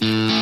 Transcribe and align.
Welcome 0.00 0.32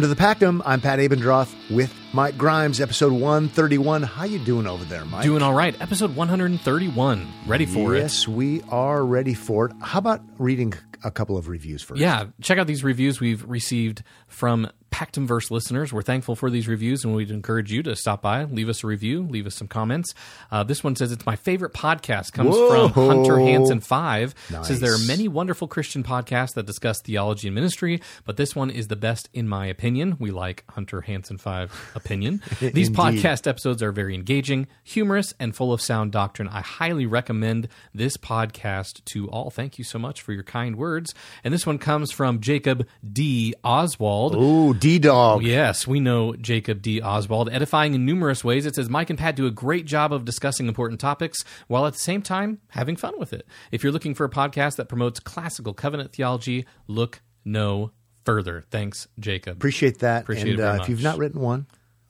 to 0.00 0.06
the 0.06 0.16
Pactum. 0.16 0.62
I'm 0.64 0.80
Pat 0.80 0.98
Abendroth 0.98 1.54
with 1.70 1.92
Mike 2.12 2.38
Grimes, 2.38 2.80
episode 2.80 3.12
131. 3.12 4.02
How 4.02 4.24
you 4.24 4.38
doing 4.38 4.66
over 4.66 4.82
there, 4.84 5.04
Mike? 5.04 5.24
Doing 5.24 5.42
all 5.42 5.52
right. 5.52 5.78
Episode 5.80 6.16
131. 6.16 7.28
Ready 7.46 7.66
for 7.66 7.94
it. 7.94 7.98
yes, 7.98 8.26
we 8.26 8.62
are 8.70 9.04
ready 9.04 9.34
for 9.34 9.66
it. 9.66 9.72
How 9.82 9.98
about 9.98 10.22
reading 10.38 10.72
a 11.04 11.10
couple 11.10 11.36
of 11.36 11.48
reviews 11.48 11.82
first? 11.82 12.00
Yeah, 12.00 12.26
check 12.40 12.58
out 12.58 12.66
these 12.66 12.82
reviews 12.82 13.20
we've 13.20 13.44
received 13.48 14.02
from 14.26 14.70
Pactumverse 14.90 15.50
listeners. 15.50 15.92
We're 15.92 16.00
thankful 16.02 16.34
for 16.34 16.48
these 16.48 16.66
reviews, 16.66 17.04
and 17.04 17.14
we'd 17.14 17.30
encourage 17.30 17.70
you 17.70 17.82
to 17.82 17.94
stop 17.94 18.22
by, 18.22 18.44
leave 18.44 18.70
us 18.70 18.82
a 18.82 18.86
review, 18.86 19.22
leave 19.28 19.46
us 19.46 19.54
some 19.54 19.68
comments. 19.68 20.14
Uh, 20.50 20.64
this 20.64 20.82
one 20.82 20.96
says 20.96 21.12
it's 21.12 21.26
my 21.26 21.36
favorite 21.36 21.74
podcast. 21.74 22.32
Comes 22.32 22.56
Whoa. 22.56 22.88
from 22.88 23.06
Hunter 23.08 23.38
Hansen 23.38 23.80
Five. 23.80 24.34
Nice. 24.50 24.68
Says 24.68 24.80
there 24.80 24.94
are 24.94 25.06
many 25.06 25.28
wonderful 25.28 25.68
Christian 25.68 26.02
podcasts 26.02 26.54
that 26.54 26.64
discuss 26.64 27.02
theology 27.02 27.48
and 27.48 27.54
ministry, 27.54 28.00
but 28.24 28.38
this 28.38 28.56
one 28.56 28.70
is 28.70 28.88
the 28.88 28.96
best 28.96 29.28
in 29.34 29.46
my 29.46 29.66
opinion. 29.66 30.16
We 30.18 30.30
like 30.30 30.64
Hunter 30.70 31.02
Hansen 31.02 31.36
Five 31.36 31.70
opinion. 31.98 32.42
These 32.60 32.88
podcast 32.90 33.46
episodes 33.46 33.82
are 33.82 33.92
very 33.92 34.14
engaging, 34.14 34.66
humorous, 34.82 35.34
and 35.38 35.54
full 35.54 35.72
of 35.72 35.82
sound 35.82 36.12
doctrine. 36.12 36.48
I 36.48 36.62
highly 36.62 37.04
recommend 37.04 37.68
this 37.92 38.16
podcast 38.16 39.04
to 39.06 39.28
all. 39.28 39.50
Thank 39.50 39.78
you 39.78 39.84
so 39.84 39.98
much 39.98 40.22
for 40.22 40.32
your 40.32 40.42
kind 40.42 40.76
words. 40.76 41.14
And 41.44 41.52
this 41.52 41.66
one 41.66 41.78
comes 41.78 42.10
from 42.10 42.40
Jacob 42.40 42.86
D. 43.12 43.54
Oswald. 43.62 44.34
Ooh, 44.34 44.72
D 44.72 44.98
Dog. 44.98 45.42
Yes, 45.42 45.86
we 45.86 46.00
know 46.00 46.34
Jacob 46.36 46.80
D. 46.80 47.02
Oswald. 47.02 47.50
Edifying 47.52 47.94
in 47.94 48.06
numerous 48.06 48.42
ways. 48.42 48.64
It 48.64 48.74
says 48.74 48.88
Mike 48.88 49.10
and 49.10 49.18
Pat 49.18 49.36
do 49.36 49.46
a 49.46 49.50
great 49.50 49.84
job 49.84 50.12
of 50.12 50.24
discussing 50.24 50.68
important 50.68 51.00
topics 51.00 51.44
while 51.66 51.86
at 51.86 51.92
the 51.92 51.98
same 51.98 52.22
time 52.22 52.60
having 52.68 52.96
fun 52.96 53.18
with 53.18 53.32
it. 53.32 53.46
If 53.70 53.82
you're 53.82 53.92
looking 53.92 54.14
for 54.14 54.24
a 54.24 54.30
podcast 54.30 54.76
that 54.76 54.88
promotes 54.88 55.20
classical 55.20 55.74
covenant 55.74 56.12
theology, 56.12 56.66
look 56.86 57.20
no 57.44 57.92
further. 58.24 58.62
Thanks, 58.70 59.08
Jacob. 59.18 59.56
Appreciate 59.56 60.00
that. 60.00 60.22
Appreciate 60.22 60.50
and 60.50 60.60
it 60.60 60.62
very 60.62 60.78
uh, 60.78 60.82
if 60.82 60.88
you've 60.88 61.02
not 61.02 61.18
written 61.18 61.40
one, 61.40 61.66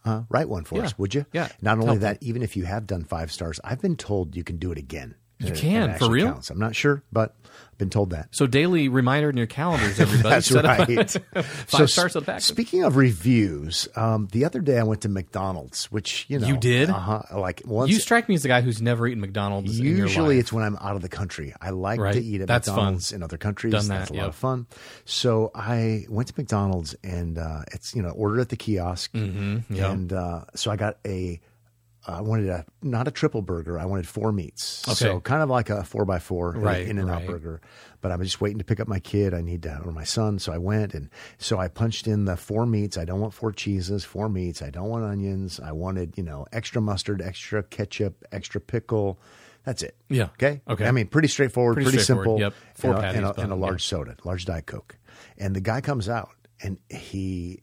uh, 0.08 0.22
write 0.28 0.48
one 0.48 0.64
for 0.64 0.76
Yeah. 0.78 0.84
us, 0.84 0.98
would 0.98 1.14
you? 1.14 1.26
Yeah. 1.32 1.48
Not 1.60 1.74
only 1.78 1.86
Helpful. 1.86 2.00
that, 2.08 2.22
even 2.22 2.42
if 2.42 2.56
you 2.56 2.64
have 2.64 2.86
done 2.86 3.04
five 3.04 3.30
stars, 3.30 3.60
I've 3.64 3.80
been 3.80 3.96
told 3.96 4.34
you 4.36 4.44
can 4.44 4.56
do 4.56 4.72
it 4.72 4.78
again. 4.78 5.14
You 5.38 5.48
It- 5.48 5.52
it 5.56 5.60
can, 5.60 5.98
for 5.98 6.10
real? 6.10 6.32
Counts. 6.32 6.50
I'm 6.50 6.58
not 6.58 6.74
sure, 6.74 7.02
but 7.12 7.34
I've 7.44 7.78
been 7.78 7.90
told 7.90 8.10
that. 8.10 8.28
So 8.32 8.48
daily 8.48 8.88
reminder 8.88 9.30
in 9.30 9.36
your 9.36 9.46
calendars, 9.46 10.00
everybody. 10.00 10.30
That's 10.30 10.50
right. 10.52 11.10
Five 11.44 11.68
So 11.68 11.86
stars 11.86 12.16
on 12.16 12.22
the 12.22 12.26
back. 12.26 12.40
Speaking 12.40 12.82
of 12.82 12.96
reviews, 12.96 13.86
um, 13.94 14.26
the 14.32 14.44
other 14.44 14.60
day 14.60 14.78
I 14.78 14.82
went 14.82 15.02
to 15.02 15.08
McDonald's, 15.08 15.84
which 15.92 16.26
you 16.28 16.40
know 16.40 16.46
You 16.48 16.56
did? 16.56 16.90
uh-huh, 16.90 17.38
like 17.38 17.62
once. 17.64 17.90
You 17.90 18.00
strike 18.00 18.28
me 18.28 18.34
as 18.34 18.42
the 18.42 18.48
guy 18.48 18.62
who's 18.62 18.82
never 18.82 19.06
eaten 19.06 19.20
McDonald's. 19.20 19.78
in 19.78 19.84
your 19.86 19.96
Usually, 19.96 20.38
it's 20.38 20.52
when 20.52 20.64
I'm 20.64 20.76
out 20.80 20.96
of 20.96 21.02
the 21.02 21.08
country. 21.08 21.54
I 21.60 21.70
like 21.70 22.00
Right. 22.00 22.14
to 22.14 22.20
eat 22.20 22.40
at 22.40 22.48
That's 22.48 22.66
fun. 22.66 22.76
McDonald's 22.76 23.12
in 23.12 23.22
other 23.22 23.38
countries. 23.38 23.72
Done 23.72 23.86
that, 23.88 23.98
That's 23.98 24.10
a 24.10 24.14
lot 24.14 24.28
of 24.28 24.34
fun. 24.34 24.66
So 25.04 25.52
I 25.54 26.04
went 26.08 26.28
to 26.28 26.34
McDonald's 26.36 26.96
and 27.04 27.38
uh, 27.38 27.60
it's 27.72 27.94
you 27.94 28.02
know 28.02 28.10
ordered 28.10 28.40
at 28.40 28.48
the 28.48 28.56
kiosk, 28.56 29.12
Mm-hmm. 29.12 29.72
yeah. 29.74 29.90
and 29.92 30.12
uh, 30.12 30.44
so 30.56 30.70
I 30.72 30.76
got 30.76 30.98
a. 31.06 31.40
I 32.08 32.22
wanted 32.22 32.48
a 32.48 32.64
not 32.82 33.06
a 33.06 33.10
triple 33.10 33.42
burger. 33.42 33.78
I 33.78 33.84
wanted 33.84 34.08
four 34.08 34.32
meats. 34.32 34.62
So 34.96 35.20
kind 35.20 35.42
of 35.42 35.50
like 35.50 35.68
a 35.68 35.84
four 35.84 36.04
by 36.04 36.18
four 36.18 36.52
Right, 36.52 36.86
in 36.88 36.98
and 36.98 37.10
out 37.10 37.18
right. 37.18 37.26
burger. 37.26 37.60
But 38.00 38.12
I'm 38.12 38.22
just 38.22 38.40
waiting 38.40 38.58
to 38.58 38.64
pick 38.64 38.80
up 38.80 38.88
my 38.88 38.98
kid. 38.98 39.34
I 39.34 39.42
need 39.42 39.62
to 39.64 39.80
or 39.84 39.92
my 39.92 40.04
son. 40.04 40.38
So 40.38 40.52
I 40.52 40.58
went 40.58 40.94
and 40.94 41.10
so 41.36 41.58
I 41.58 41.68
punched 41.68 42.06
in 42.06 42.24
the 42.24 42.36
four 42.36 42.64
meats. 42.64 42.96
I 42.96 43.04
don't 43.04 43.20
want 43.20 43.34
four 43.34 43.52
cheeses, 43.52 44.04
four 44.04 44.28
meats. 44.28 44.62
I 44.62 44.70
don't 44.70 44.88
want 44.88 45.04
onions. 45.04 45.60
I 45.60 45.72
wanted, 45.72 46.14
you 46.16 46.22
know, 46.24 46.46
extra 46.52 46.80
mustard, 46.80 47.20
extra 47.20 47.62
ketchup, 47.62 48.24
extra 48.32 48.60
pickle. 48.60 49.18
That's 49.64 49.82
it. 49.82 49.94
Yeah. 50.08 50.24
Okay. 50.34 50.62
Okay. 50.66 50.86
I 50.86 50.92
mean, 50.92 51.08
pretty 51.08 51.28
straightforward, 51.28 51.74
Pretty 51.74 51.90
pretty, 51.90 52.02
straightforward. 52.02 52.40
simple. 52.40 52.40
Yep. 52.40 52.54
Four 52.74 52.90
and, 52.92 52.98
a, 52.98 53.02
patties, 53.02 53.18
and, 53.18 53.26
a, 53.26 53.40
and 53.42 53.52
a 53.52 53.56
yeah. 53.56 53.60
large 53.60 53.84
soda, 53.84 54.16
large 54.24 54.46
diet 54.46 54.64
coke. 54.66 54.96
And 55.36 55.54
the 55.54 55.60
guy 55.60 55.82
comes 55.82 56.08
out, 56.08 56.30
and 56.62 56.78
he 56.88 57.60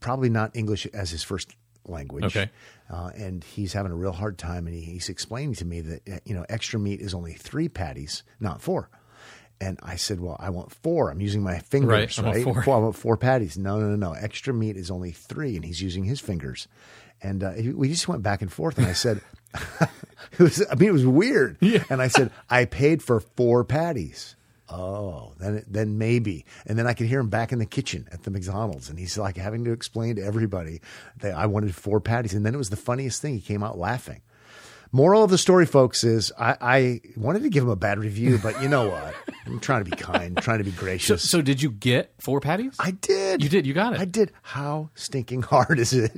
probably 0.00 0.28
not 0.28 0.54
English 0.54 0.86
as 0.86 1.10
his 1.10 1.22
first 1.22 1.54
language. 1.90 2.24
Okay. 2.24 2.50
Uh, 2.88 3.10
and 3.16 3.44
he's 3.44 3.72
having 3.72 3.92
a 3.92 3.96
real 3.96 4.12
hard 4.12 4.38
time, 4.38 4.66
and 4.66 4.74
he, 4.74 4.82
he's 4.82 5.08
explaining 5.08 5.54
to 5.56 5.64
me 5.64 5.80
that 5.80 6.08
uh, 6.08 6.18
you 6.24 6.34
know 6.34 6.44
extra 6.48 6.78
meat 6.80 7.00
is 7.00 7.12
only 7.14 7.32
three 7.34 7.68
patties, 7.68 8.22
not 8.40 8.62
four. 8.62 8.88
And 9.60 9.78
I 9.82 9.96
said, 9.96 10.20
"Well, 10.20 10.36
I 10.40 10.48
want 10.50 10.72
four. 10.72 11.10
I'm 11.10 11.20
using 11.20 11.42
my 11.42 11.58
fingers, 11.58 11.88
Right, 11.90 12.18
I 12.18 12.22
right? 12.32 12.46
want 12.46 12.64
four. 12.64 12.74
I 12.76 12.78
want 12.78 12.96
four 12.96 13.16
patties. 13.18 13.58
No, 13.58 13.78
no, 13.78 13.88
no, 13.90 13.96
no. 13.96 14.12
Extra 14.14 14.54
meat 14.54 14.76
is 14.78 14.90
only 14.90 15.10
three, 15.12 15.54
and 15.56 15.64
he's 15.64 15.82
using 15.82 16.04
his 16.04 16.18
fingers. 16.18 16.66
And 17.22 17.44
uh, 17.44 17.52
we 17.74 17.88
just 17.88 18.08
went 18.08 18.22
back 18.22 18.40
and 18.40 18.50
forth, 18.50 18.78
and 18.78 18.86
I 18.86 18.94
said, 18.94 19.20
"It 20.32 20.38
was. 20.38 20.64
I 20.70 20.74
mean, 20.76 20.88
it 20.88 20.92
was 20.92 21.06
weird." 21.06 21.58
Yeah. 21.60 21.84
And 21.90 22.00
I 22.00 22.08
said, 22.08 22.30
"I 22.48 22.64
paid 22.64 23.02
for 23.02 23.20
four 23.20 23.62
patties." 23.64 24.34
Oh, 24.70 25.32
then 25.38 25.64
then 25.66 25.98
maybe, 25.98 26.44
and 26.64 26.78
then 26.78 26.86
I 26.86 26.94
could 26.94 27.06
hear 27.06 27.20
him 27.20 27.28
back 27.28 27.52
in 27.52 27.58
the 27.58 27.66
kitchen 27.66 28.08
at 28.12 28.22
the 28.22 28.30
McDonald's, 28.30 28.88
and 28.88 28.98
he's 28.98 29.18
like 29.18 29.36
having 29.36 29.64
to 29.64 29.72
explain 29.72 30.16
to 30.16 30.22
everybody 30.22 30.80
that 31.18 31.34
I 31.34 31.46
wanted 31.46 31.74
four 31.74 32.00
patties, 32.00 32.34
and 32.34 32.46
then 32.46 32.54
it 32.54 32.58
was 32.58 32.70
the 32.70 32.76
funniest 32.76 33.20
thing. 33.20 33.34
He 33.34 33.40
came 33.40 33.64
out 33.64 33.78
laughing. 33.78 34.22
Moral 34.92 35.22
of 35.22 35.30
the 35.30 35.38
story, 35.38 35.66
folks, 35.66 36.02
is 36.02 36.32
I, 36.38 36.56
I 36.60 37.00
wanted 37.16 37.42
to 37.44 37.48
give 37.48 37.62
him 37.62 37.70
a 37.70 37.76
bad 37.76 37.98
review, 38.00 38.38
but 38.42 38.60
you 38.60 38.68
know 38.68 38.88
what? 38.88 39.14
I'm 39.46 39.60
trying 39.60 39.84
to 39.84 39.90
be 39.90 39.96
kind, 39.96 40.36
trying 40.36 40.58
to 40.58 40.64
be 40.64 40.70
gracious. 40.72 41.28
so 41.30 41.40
did 41.42 41.62
you 41.62 41.70
get 41.70 42.12
four 42.18 42.40
patties? 42.40 42.74
I 42.78 42.90
did. 42.92 43.42
You 43.42 43.48
did. 43.48 43.66
You 43.66 43.72
got 43.74 43.94
it. 43.94 44.00
I 44.00 44.04
did. 44.04 44.32
How 44.42 44.90
stinking 44.94 45.42
hard 45.42 45.78
is 45.78 45.92
it? 45.92 46.12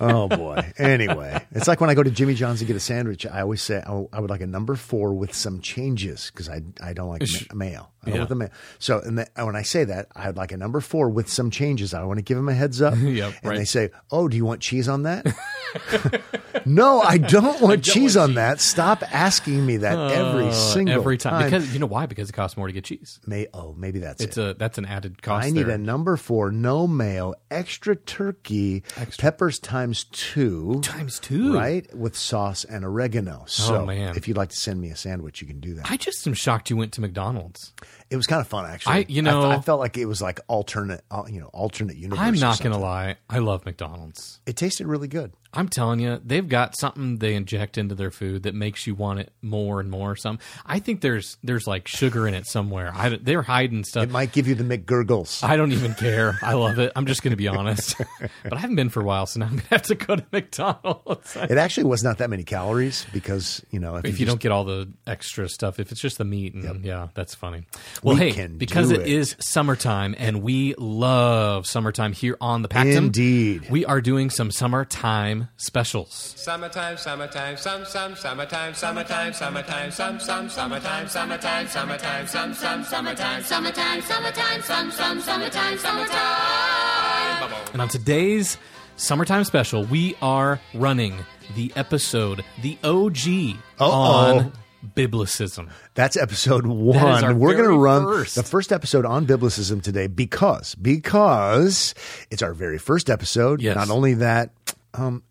oh 0.00 0.28
boy. 0.28 0.72
Anyway, 0.78 1.44
it's 1.52 1.68
like 1.68 1.80
when 1.80 1.90
I 1.90 1.94
go 1.94 2.02
to 2.02 2.10
Jimmy 2.10 2.34
John's 2.34 2.60
and 2.60 2.66
get 2.68 2.76
a 2.76 2.80
sandwich. 2.80 3.26
I 3.26 3.40
always 3.40 3.62
say 3.62 3.82
I 3.86 4.04
I 4.12 4.20
would 4.20 4.30
like 4.30 4.40
a 4.42 4.46
number 4.46 4.74
four 4.76 5.12
with 5.14 5.34
some 5.34 5.60
changes 5.60 6.30
because 6.30 6.48
I 6.48 6.62
I 6.82 6.92
don't 6.92 7.08
like 7.08 7.22
ma- 7.22 7.54
mayo. 7.56 7.88
I 8.02 8.06
don't 8.06 8.14
Yeah. 8.14 8.18
want 8.20 8.28
the 8.28 8.34
mayo. 8.36 8.50
So 8.78 9.00
and 9.00 9.18
the, 9.18 9.28
when 9.44 9.56
I 9.56 9.62
say 9.62 9.84
that, 9.84 10.08
I'd 10.14 10.36
like 10.36 10.52
a 10.52 10.56
number 10.56 10.80
four 10.80 11.10
with 11.10 11.28
some 11.28 11.50
changes. 11.50 11.92
I 11.94 12.04
want 12.04 12.18
to 12.18 12.22
give 12.22 12.36
them 12.36 12.48
a 12.48 12.54
heads 12.54 12.80
up. 12.80 12.94
Yep, 13.06 13.34
and 13.42 13.50
right. 13.50 13.58
they 13.58 13.64
say, 13.64 13.90
"Oh, 14.10 14.28
do 14.28 14.36
you 14.36 14.44
want 14.44 14.60
cheese 14.60 14.88
on 14.88 15.02
that?" 15.02 15.26
no, 16.66 17.00
I 17.00 17.16
don't 17.36 17.60
want 17.60 17.82
cheese 17.84 18.16
want 18.16 18.30
on 18.30 18.34
that. 18.34 18.60
Stop 18.60 19.02
asking 19.14 19.64
me 19.64 19.78
that 19.78 19.98
every 20.12 20.48
Uh, 20.48 20.52
single 20.52 20.94
every 20.94 21.16
time. 21.16 21.44
because 21.44 21.72
you 21.72 21.78
know 21.78 21.86
why? 21.86 22.06
Because 22.06 22.28
it 22.28 22.32
costs 22.32 22.56
more 22.56 22.66
to 22.66 22.72
get 22.72 22.84
cheese. 22.84 23.20
May, 23.26 23.46
oh, 23.54 23.74
maybe 23.78 24.00
that's 24.00 24.22
It's 24.22 24.36
it. 24.36 24.42
a 24.50 24.54
that's 24.54 24.76
an 24.78 24.84
added 24.84 25.22
cost. 25.22 25.46
I 25.46 25.50
need 25.50 25.64
there. 25.66 25.76
a 25.76 25.78
number 25.78 26.16
four, 26.16 26.50
no 26.50 26.86
mayo, 26.86 27.34
extra 27.50 27.96
turkey, 27.96 28.82
peppers 29.18 29.58
times 29.58 30.04
two, 30.04 30.80
times 30.82 31.18
two. 31.18 31.54
right, 31.54 31.86
with 31.96 32.16
sauce 32.16 32.64
and 32.64 32.84
oregano. 32.84 33.44
So, 33.46 33.76
Oh, 33.82 33.86
man. 33.86 34.16
if 34.16 34.26
you'd 34.28 34.36
like 34.36 34.50
to 34.50 34.56
send 34.56 34.80
me 34.80 34.90
a 34.90 34.96
sandwich, 34.96 35.40
you 35.40 35.46
can 35.46 35.60
do 35.60 35.74
that. 35.74 35.90
I 35.90 35.96
just 35.96 36.26
am 36.26 36.34
shocked 36.34 36.70
you 36.70 36.76
went 36.76 36.92
to 36.94 37.00
McDonald's. 37.00 37.72
It 38.10 38.16
was 38.16 38.26
kind 38.26 38.40
of 38.40 38.46
fun, 38.48 38.66
actually. 38.66 38.92
I- 38.94 39.06
you 39.08 39.22
know- 39.22 39.50
I, 39.50 39.60
felt 39.60 39.80
like 39.80 39.96
it 39.96 40.06
was 40.06 40.20
like 40.22 40.40
alternate, 40.48 41.02
uh, 41.10 41.24
you 41.28 41.40
know, 41.40 41.48
alternate 41.52 41.96
universe. 41.96 42.18
I'm 42.20 42.34
not 42.34 42.60
going 42.60 42.72
to 42.72 42.78
lie. 42.78 43.16
I 43.28 43.38
love 43.38 43.64
McDonald's. 43.64 44.40
It 44.46 44.56
tasted 44.56 44.86
really 44.86 45.08
good. 45.08 45.32
I'm 45.52 45.68
telling 45.68 46.00
you, 46.00 46.20
they've 46.22 46.46
got 46.46 46.76
something 46.76 47.16
they 47.16 47.34
inject 47.34 47.78
into 47.78 47.94
their 47.94 48.10
food 48.10 48.42
that 48.42 48.54
makes 48.54 48.86
you 48.86 48.94
want 48.94 49.20
it 49.20 49.32
more 49.40 49.80
and 49.80 49.90
more. 49.90 50.14
Some, 50.14 50.38
I 50.66 50.80
think 50.80 51.00
there's 51.00 51.38
there's 51.42 51.66
like 51.66 51.88
sugar 51.88 52.28
in 52.28 52.34
it 52.34 52.46
somewhere. 52.46 52.92
I, 52.94 53.16
they're 53.16 53.40
hiding 53.42 53.84
stuff. 53.84 54.04
It 54.04 54.10
might 54.10 54.32
give 54.32 54.46
you 54.48 54.54
the 54.54 54.64
McGurgles. 54.64 55.42
I 55.42 55.56
don't 55.56 55.72
even 55.72 55.94
care. 55.94 56.38
I 56.42 56.52
love 56.54 56.78
it. 56.78 56.92
I'm 56.94 57.06
just 57.06 57.22
going 57.22 57.30
to 57.30 57.36
be 57.38 57.48
honest. 57.48 57.94
but 58.42 58.52
I 58.52 58.58
haven't 58.58 58.76
been 58.76 58.90
for 58.90 59.00
a 59.00 59.04
while, 59.04 59.24
so 59.24 59.40
now 59.40 59.46
I'm 59.46 59.52
going 59.52 59.62
to 59.62 59.68
have 59.70 59.82
to 59.82 59.94
go 59.94 60.16
to 60.16 60.26
McDonald's. 60.30 61.36
it 61.36 61.56
actually 61.56 61.84
was 61.84 62.02
not 62.04 62.18
that 62.18 62.28
many 62.28 62.44
calories 62.44 63.06
because 63.12 63.64
you 63.70 63.80
know 63.80 63.96
if, 63.96 64.04
if 64.04 64.10
you, 64.18 64.24
you 64.24 64.26
don't 64.26 64.40
get 64.40 64.52
all 64.52 64.64
the 64.64 64.92
extra 65.06 65.48
stuff, 65.48 65.80
if 65.80 65.90
it's 65.90 66.00
just 66.02 66.18
the 66.18 66.24
meat, 66.24 66.52
and 66.52 66.84
yeah, 66.84 67.08
that's 67.14 67.34
funny. 67.34 67.64
Well, 68.02 68.16
We 68.16 68.20
hey, 68.22 68.32
can 68.32 68.58
because 68.58 68.88
do 68.88 68.94
it 68.96 69.02
it. 69.02 69.08
is 69.08 69.36
summertime 69.38 70.14
and 70.18 70.42
we 70.42 70.74
love 70.76 71.66
summertime 71.66 72.12
here 72.12 72.36
on 72.40 72.62
the 72.62 72.68
Pactum. 72.68 72.96
Indeed. 72.96 73.70
we 73.70 73.84
are 73.84 74.00
doing 74.00 74.30
some 74.30 74.50
summertime 74.50 75.48
specials. 75.56 76.34
Summertime, 76.36 76.96
summertime, 76.98 77.56
some, 77.56 77.84
some, 77.84 78.14
summertime, 78.16 78.74
summertime, 78.74 79.32
summertime, 79.32 79.90
some, 79.90 80.20
some, 80.20 80.48
summertime, 80.48 81.08
summertime, 81.08 81.68
summertime, 81.68 82.26
some, 82.26 82.54
some, 82.54 82.84
summertime, 82.84 83.42
Summertime, 83.42 84.02
summertime, 84.02 84.62
some, 84.62 84.90
some, 84.90 85.20
summertime, 85.20 85.78
summertime. 85.78 87.52
And 87.72 87.82
on 87.82 87.88
today's 87.88 88.58
summertime 88.96 89.44
special, 89.44 89.84
we 89.84 90.16
are 90.22 90.60
running 90.74 91.14
the 91.54 91.72
episode, 91.76 92.44
the 92.62 92.76
OG 92.84 93.56
Uh-oh. 93.80 93.90
on 93.90 94.52
biblicism. 94.94 95.70
That's 95.94 96.16
episode 96.16 96.64
is 96.64 96.70
one. 96.70 97.38
We're 97.38 97.54
going 97.54 97.70
to 97.70 97.78
run 97.78 98.04
first. 98.04 98.34
the 98.34 98.42
first 98.42 98.72
episode 98.72 99.04
on 99.04 99.26
biblicism 99.26 99.82
today 99.82 100.06
because 100.06 100.74
because 100.76 101.94
it's 102.30 102.42
our 102.42 102.54
very 102.54 102.78
first 102.78 103.10
episode. 103.10 103.60
Yes. 103.60 103.76
Not 103.76 103.90
only 103.90 104.14
that, 104.14 104.50
um, 104.94 105.22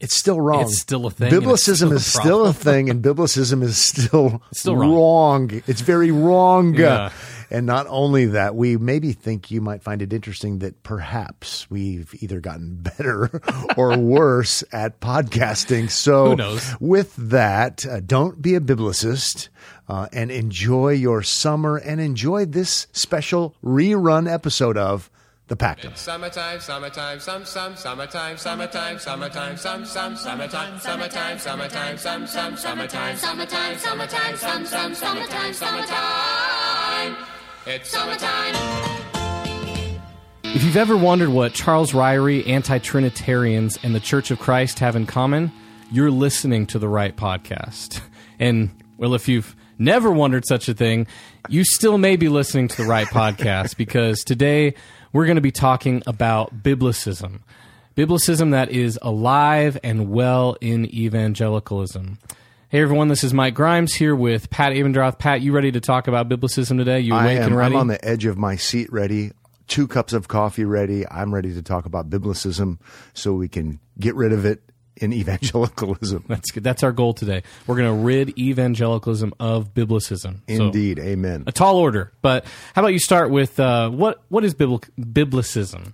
it's 0.00 0.16
still 0.16 0.40
wrong. 0.40 0.62
It's 0.62 0.78
still 0.78 1.06
a 1.06 1.10
thing, 1.10 1.30
Biblicism 1.30 1.74
still 1.76 1.92
is 1.92 2.06
still 2.06 2.46
a 2.46 2.52
thing, 2.52 2.90
and 2.90 3.02
biblicism 3.02 3.62
is 3.62 3.76
still 3.82 4.42
still 4.52 4.76
wrong. 4.76 5.48
wrong. 5.48 5.62
It's 5.66 5.80
very 5.80 6.10
wrong. 6.10 6.74
Yeah. 6.74 7.10
And 7.54 7.66
not 7.66 7.86
only 7.88 8.26
that, 8.26 8.56
we 8.56 8.76
maybe 8.76 9.12
think 9.12 9.52
you 9.52 9.60
might 9.60 9.80
find 9.80 10.02
it 10.02 10.12
interesting 10.12 10.58
that 10.58 10.82
perhaps 10.82 11.70
we've 11.70 12.12
either 12.20 12.40
gotten 12.40 12.74
better 12.82 13.40
or 13.76 13.96
worse 13.96 14.64
at 14.72 14.98
podcasting. 14.98 15.88
So, 15.88 16.30
Who 16.30 16.36
knows? 16.36 16.74
with 16.80 17.14
that, 17.14 17.86
uh, 17.86 18.00
don't 18.00 18.42
be 18.42 18.56
a 18.56 18.60
biblicist 18.60 19.50
uh, 19.88 20.08
and 20.12 20.32
enjoy 20.32 20.94
your 20.94 21.22
summer 21.22 21.76
and 21.76 22.00
enjoy 22.00 22.44
this 22.44 22.88
special 22.90 23.54
rerun 23.62 24.28
episode 24.28 24.76
of 24.76 25.08
The 25.46 25.54
Pactum. 25.54 25.96
Summertime, 25.96 26.58
summertime, 26.58 27.20
some, 27.20 27.44
some, 27.44 27.76
summertime, 27.76 28.36
summertime, 28.36 28.98
summertime, 28.98 29.56
some, 29.56 29.84
some, 29.84 30.16
summertime, 30.16 30.80
summertime, 30.80 31.38
summertime, 31.38 31.98
some, 31.98 32.26
some, 32.26 32.56
summertime, 32.56 33.16
Summertime, 33.16 33.78
summertime, 33.78 34.36
some, 34.36 34.66
some, 34.66 34.94
summertime, 34.96 35.54
summertime. 35.54 37.33
It's 37.66 37.90
Summertime. 37.90 38.54
If 40.44 40.62
you've 40.62 40.76
ever 40.76 40.96
wondered 40.96 41.30
what 41.30 41.54
Charles 41.54 41.92
Ryrie, 41.92 42.46
anti 42.46 42.78
Trinitarians, 42.78 43.78
and 43.82 43.94
the 43.94 44.00
Church 44.00 44.30
of 44.30 44.38
Christ 44.38 44.78
have 44.80 44.96
in 44.96 45.06
common, 45.06 45.50
you're 45.90 46.10
listening 46.10 46.66
to 46.68 46.78
the 46.78 46.88
right 46.88 47.14
podcast. 47.16 48.00
And, 48.40 48.70
well, 48.98 49.14
if 49.14 49.28
you've 49.28 49.54
never 49.78 50.10
wondered 50.10 50.44
such 50.44 50.68
a 50.68 50.74
thing, 50.74 51.06
you 51.48 51.62
still 51.62 51.98
may 51.98 52.16
be 52.16 52.28
listening 52.28 52.66
to 52.66 52.76
the 52.76 52.88
right 52.88 53.06
podcast 53.06 53.76
because 53.78 54.24
today 54.24 54.74
we're 55.12 55.24
going 55.24 55.36
to 55.36 55.40
be 55.40 55.52
talking 55.52 56.02
about 56.04 56.64
Biblicism. 56.64 57.42
Biblicism 57.96 58.50
that 58.50 58.72
is 58.72 58.98
alive 59.02 59.78
and 59.84 60.10
well 60.10 60.56
in 60.60 60.92
evangelicalism. 60.92 62.18
Hey 62.74 62.80
everyone, 62.80 63.06
this 63.06 63.22
is 63.22 63.32
Mike 63.32 63.54
Grimes 63.54 63.94
here 63.94 64.16
with 64.16 64.50
Pat 64.50 64.72
Abendroth. 64.72 65.16
Pat, 65.16 65.40
you 65.40 65.52
ready 65.52 65.70
to 65.70 65.80
talk 65.80 66.08
about 66.08 66.28
Biblicism 66.28 66.76
today? 66.76 66.98
You 66.98 67.14
I 67.14 67.22
awake 67.22 67.38
am. 67.38 67.44
and 67.44 67.56
ready? 67.56 67.74
I'm 67.76 67.80
on 67.82 67.86
the 67.86 68.04
edge 68.04 68.24
of 68.24 68.36
my 68.36 68.56
seat, 68.56 68.92
ready. 68.92 69.30
Two 69.68 69.86
cups 69.86 70.12
of 70.12 70.26
coffee 70.26 70.64
ready. 70.64 71.06
I'm 71.06 71.32
ready 71.32 71.54
to 71.54 71.62
talk 71.62 71.86
about 71.86 72.10
biblicism, 72.10 72.80
so 73.12 73.32
we 73.32 73.46
can 73.46 73.78
get 74.00 74.16
rid 74.16 74.32
of 74.32 74.44
it 74.44 74.60
in 74.96 75.12
evangelicalism. 75.12 76.24
That's 76.26 76.50
good. 76.50 76.64
That's 76.64 76.82
our 76.82 76.90
goal 76.90 77.14
today. 77.14 77.44
We're 77.68 77.76
going 77.76 77.96
to 77.96 78.04
rid 78.04 78.36
evangelicalism 78.36 79.34
of 79.38 79.72
biblicism. 79.72 80.40
So, 80.48 80.64
Indeed, 80.66 80.98
amen. 80.98 81.44
a 81.46 81.52
tall 81.52 81.76
order. 81.76 82.10
But 82.22 82.44
how 82.74 82.82
about 82.82 82.92
you 82.92 82.98
start 82.98 83.30
with 83.30 83.60
uh, 83.60 83.88
what 83.90 84.20
what 84.30 84.42
is 84.42 84.52
bibli- 84.52 84.90
biblicism? 84.98 85.92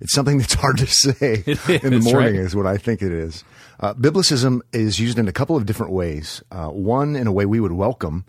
It's 0.00 0.14
something 0.14 0.38
that's 0.38 0.54
hard 0.54 0.78
to 0.78 0.86
say 0.86 1.42
in 1.46 1.90
the 1.90 2.00
morning, 2.02 2.36
right? 2.36 2.46
is 2.46 2.56
what 2.56 2.66
I 2.66 2.78
think 2.78 3.02
it 3.02 3.12
is. 3.12 3.44
Uh, 3.82 3.92
biblicism 3.94 4.60
is 4.72 5.00
used 5.00 5.18
in 5.18 5.26
a 5.26 5.32
couple 5.32 5.56
of 5.56 5.66
different 5.66 5.92
ways. 5.92 6.42
Uh, 6.52 6.68
one, 6.68 7.16
in 7.16 7.26
a 7.26 7.32
way 7.32 7.44
we 7.44 7.58
would 7.60 7.72
welcome, 7.72 8.24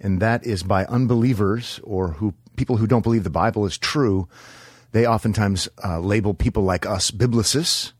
and 0.00 0.20
that 0.20 0.44
is 0.44 0.64
by 0.64 0.84
unbelievers 0.86 1.80
or 1.84 2.08
who 2.08 2.34
people 2.56 2.76
who 2.76 2.86
don't 2.88 3.02
believe 3.02 3.22
the 3.22 3.30
Bible 3.30 3.64
is 3.64 3.78
true. 3.78 4.28
They 4.92 5.06
oftentimes 5.06 5.68
uh, 5.84 6.00
label 6.00 6.34
people 6.34 6.64
like 6.64 6.84
us 6.84 7.10
biblicists. 7.10 7.92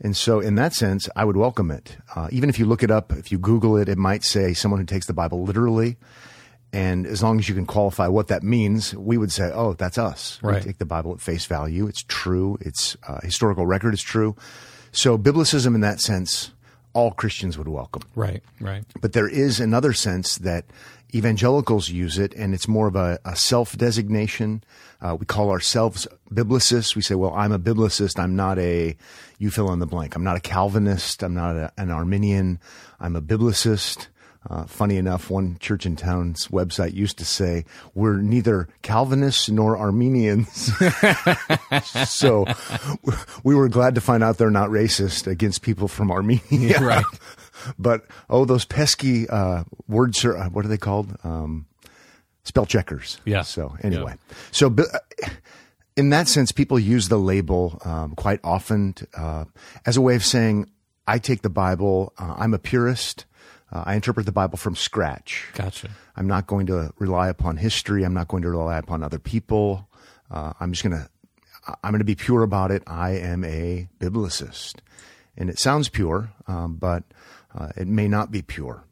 And 0.00 0.16
so, 0.16 0.40
in 0.40 0.54
that 0.54 0.72
sense, 0.72 1.06
I 1.16 1.26
would 1.26 1.36
welcome 1.36 1.70
it. 1.70 1.98
Uh, 2.14 2.28
even 2.32 2.48
if 2.48 2.58
you 2.58 2.64
look 2.64 2.82
it 2.82 2.90
up, 2.90 3.12
if 3.12 3.30
you 3.30 3.38
Google 3.38 3.76
it, 3.76 3.90
it 3.90 3.98
might 3.98 4.24
say 4.24 4.54
someone 4.54 4.80
who 4.80 4.86
takes 4.86 5.06
the 5.06 5.12
Bible 5.12 5.42
literally. 5.42 5.98
And 6.72 7.06
as 7.06 7.22
long 7.22 7.38
as 7.38 7.46
you 7.48 7.54
can 7.54 7.66
qualify 7.66 8.08
what 8.08 8.28
that 8.28 8.42
means, 8.42 8.94
we 8.94 9.18
would 9.18 9.30
say, 9.30 9.50
oh, 9.52 9.74
that's 9.74 9.98
us. 9.98 10.38
Right. 10.40 10.56
We 10.56 10.60
take 10.62 10.78
the 10.78 10.86
Bible 10.86 11.12
at 11.12 11.20
face 11.20 11.44
value. 11.44 11.86
It's 11.88 12.02
true. 12.02 12.56
Its 12.62 12.96
uh, 13.06 13.20
historical 13.22 13.66
record 13.66 13.92
is 13.92 14.02
true. 14.02 14.34
So, 14.96 15.18
biblicism 15.18 15.74
in 15.74 15.82
that 15.82 16.00
sense, 16.00 16.52
all 16.94 17.10
Christians 17.10 17.58
would 17.58 17.68
welcome. 17.68 18.00
Right, 18.14 18.42
right. 18.62 18.82
But 19.02 19.12
there 19.12 19.28
is 19.28 19.60
another 19.60 19.92
sense 19.92 20.36
that 20.38 20.64
evangelicals 21.14 21.90
use 21.90 22.18
it, 22.18 22.32
and 22.34 22.54
it's 22.54 22.66
more 22.66 22.88
of 22.88 22.96
a, 22.96 23.18
a 23.26 23.36
self 23.36 23.76
designation. 23.76 24.64
Uh, 25.02 25.14
we 25.20 25.26
call 25.26 25.50
ourselves 25.50 26.08
biblicists. 26.32 26.96
We 26.96 27.02
say, 27.02 27.14
well, 27.14 27.34
I'm 27.34 27.52
a 27.52 27.58
biblicist. 27.58 28.18
I'm 28.18 28.36
not 28.36 28.58
a, 28.58 28.96
you 29.38 29.50
fill 29.50 29.70
in 29.74 29.80
the 29.80 29.86
blank. 29.86 30.16
I'm 30.16 30.24
not 30.24 30.38
a 30.38 30.40
Calvinist. 30.40 31.22
I'm 31.22 31.34
not 31.34 31.56
a, 31.56 31.70
an 31.76 31.90
Arminian. 31.90 32.58
I'm 32.98 33.16
a 33.16 33.20
biblicist. 33.20 34.06
Uh, 34.48 34.64
funny 34.66 34.96
enough, 34.96 35.28
one 35.30 35.56
church 35.58 35.86
in 35.86 35.96
town's 35.96 36.48
website 36.48 36.94
used 36.94 37.18
to 37.18 37.24
say, 37.24 37.64
we're 37.94 38.18
neither 38.18 38.68
Calvinists 38.82 39.48
nor 39.48 39.76
Armenians. 39.76 40.70
so 42.08 42.44
we 43.42 43.54
were 43.54 43.68
glad 43.68 43.94
to 43.96 44.00
find 44.00 44.22
out 44.22 44.38
they're 44.38 44.50
not 44.50 44.70
racist 44.70 45.26
against 45.26 45.62
people 45.62 45.88
from 45.88 46.10
Armenia. 46.10 46.78
right. 46.80 47.04
But 47.78 48.04
oh, 48.30 48.44
those 48.44 48.64
pesky 48.64 49.28
uh, 49.28 49.64
words 49.88 50.24
are 50.24 50.36
what 50.50 50.64
are 50.64 50.68
they 50.68 50.76
called? 50.76 51.16
Um, 51.24 51.66
spell 52.44 52.66
checkers. 52.66 53.18
Yeah. 53.24 53.42
So 53.42 53.76
anyway, 53.82 54.14
so 54.52 54.70
bi- 54.70 54.84
uh, 54.92 55.28
in 55.96 56.10
that 56.10 56.28
sense, 56.28 56.52
people 56.52 56.78
use 56.78 57.08
the 57.08 57.16
label 57.18 57.80
um, 57.84 58.14
quite 58.14 58.40
often 58.44 58.92
to, 58.92 59.06
uh, 59.16 59.44
as 59.84 59.96
a 59.96 60.00
way 60.00 60.14
of 60.14 60.24
saying, 60.24 60.70
"I 61.08 61.18
take 61.18 61.42
the 61.42 61.50
Bible. 61.50 62.12
Uh, 62.18 62.34
I'm 62.38 62.54
a 62.54 62.58
purist. 62.58 63.24
Uh, 63.72 63.82
I 63.86 63.94
interpret 63.94 64.26
the 64.26 64.32
Bible 64.32 64.58
from 64.58 64.76
scratch. 64.76 65.48
Gotcha. 65.54 65.90
I'm 66.16 66.26
not 66.26 66.46
going 66.46 66.66
to 66.66 66.92
rely 66.98 67.28
upon 67.28 67.56
history. 67.56 68.04
I'm 68.04 68.14
not 68.14 68.28
going 68.28 68.42
to 68.42 68.50
rely 68.50 68.78
upon 68.78 69.02
other 69.02 69.18
people. 69.18 69.88
Uh, 70.30 70.52
I'm 70.60 70.72
just 70.72 70.84
going 70.84 70.96
to, 70.96 71.08
I'm 71.82 71.90
going 71.90 71.98
to 71.98 72.04
be 72.04 72.14
pure 72.14 72.42
about 72.42 72.70
it. 72.70 72.82
I 72.86 73.10
am 73.12 73.44
a 73.44 73.88
biblicist. 73.98 74.76
And 75.36 75.50
it 75.50 75.58
sounds 75.58 75.88
pure, 75.88 76.32
um, 76.46 76.76
but 76.76 77.04
uh, 77.54 77.68
it 77.76 77.88
may 77.88 78.08
not 78.08 78.30
be 78.30 78.40
pure. 78.42 78.84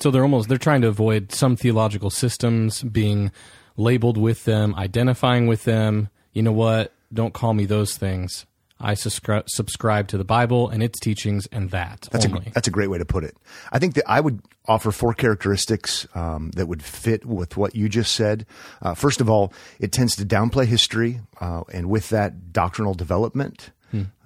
So 0.00 0.10
they're 0.10 0.22
almost 0.22 0.48
they're 0.48 0.58
trying 0.58 0.82
to 0.82 0.88
avoid 0.88 1.32
some 1.32 1.56
theological 1.56 2.10
systems 2.10 2.82
being 2.82 3.32
labeled 3.76 4.16
with 4.16 4.44
them, 4.44 4.74
identifying 4.74 5.46
with 5.46 5.64
them. 5.64 6.08
You 6.32 6.42
know 6.42 6.52
what? 6.52 6.92
Don't 7.12 7.34
call 7.34 7.54
me 7.54 7.66
those 7.66 7.96
things. 7.96 8.46
I 8.80 8.94
subscribe 8.94 9.48
subscribe 9.48 10.08
to 10.08 10.18
the 10.18 10.24
Bible 10.24 10.68
and 10.68 10.82
its 10.82 10.98
teachings 10.98 11.46
and 11.52 11.70
that 11.70 12.08
That's 12.10 12.26
only. 12.26 12.46
a, 12.46 12.50
that's 12.50 12.68
a 12.68 12.70
great 12.70 12.88
way 12.88 12.98
to 12.98 13.04
put 13.04 13.24
it. 13.24 13.36
I 13.70 13.78
think 13.78 13.94
that 13.94 14.04
I 14.10 14.20
would 14.20 14.40
offer 14.66 14.90
four 14.92 15.14
characteristics 15.14 16.06
um, 16.14 16.50
that 16.52 16.66
would 16.66 16.82
fit 16.82 17.26
with 17.26 17.56
what 17.56 17.74
you 17.74 17.88
just 17.88 18.14
said. 18.14 18.46
Uh, 18.80 18.94
first 18.94 19.20
of 19.20 19.28
all, 19.28 19.52
it 19.78 19.92
tends 19.92 20.16
to 20.16 20.24
downplay 20.24 20.66
history, 20.66 21.20
uh, 21.40 21.62
and 21.72 21.90
with 21.90 22.08
that, 22.10 22.52
doctrinal 22.52 22.94
development. 22.94 23.70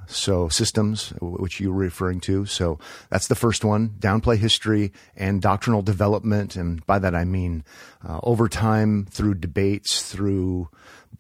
So 0.07 0.51
systems, 0.51 1.15
which 1.23 1.61
you 1.61 1.73
were 1.73 1.79
referring 1.79 2.21
to. 2.21 2.45
So 2.45 2.79
that's 3.09 3.29
the 3.29 3.35
first 3.35 3.65
one: 3.65 3.89
downplay 3.99 4.37
history 4.37 4.93
and 5.17 5.41
doctrinal 5.41 5.81
development. 5.81 6.57
And 6.57 6.85
by 6.85 6.99
that 6.99 7.15
I 7.15 7.25
mean, 7.25 7.65
uh, 8.07 8.21
over 8.23 8.47
time, 8.47 9.07
through 9.07 9.37
debates, 9.37 10.03
through 10.03 10.69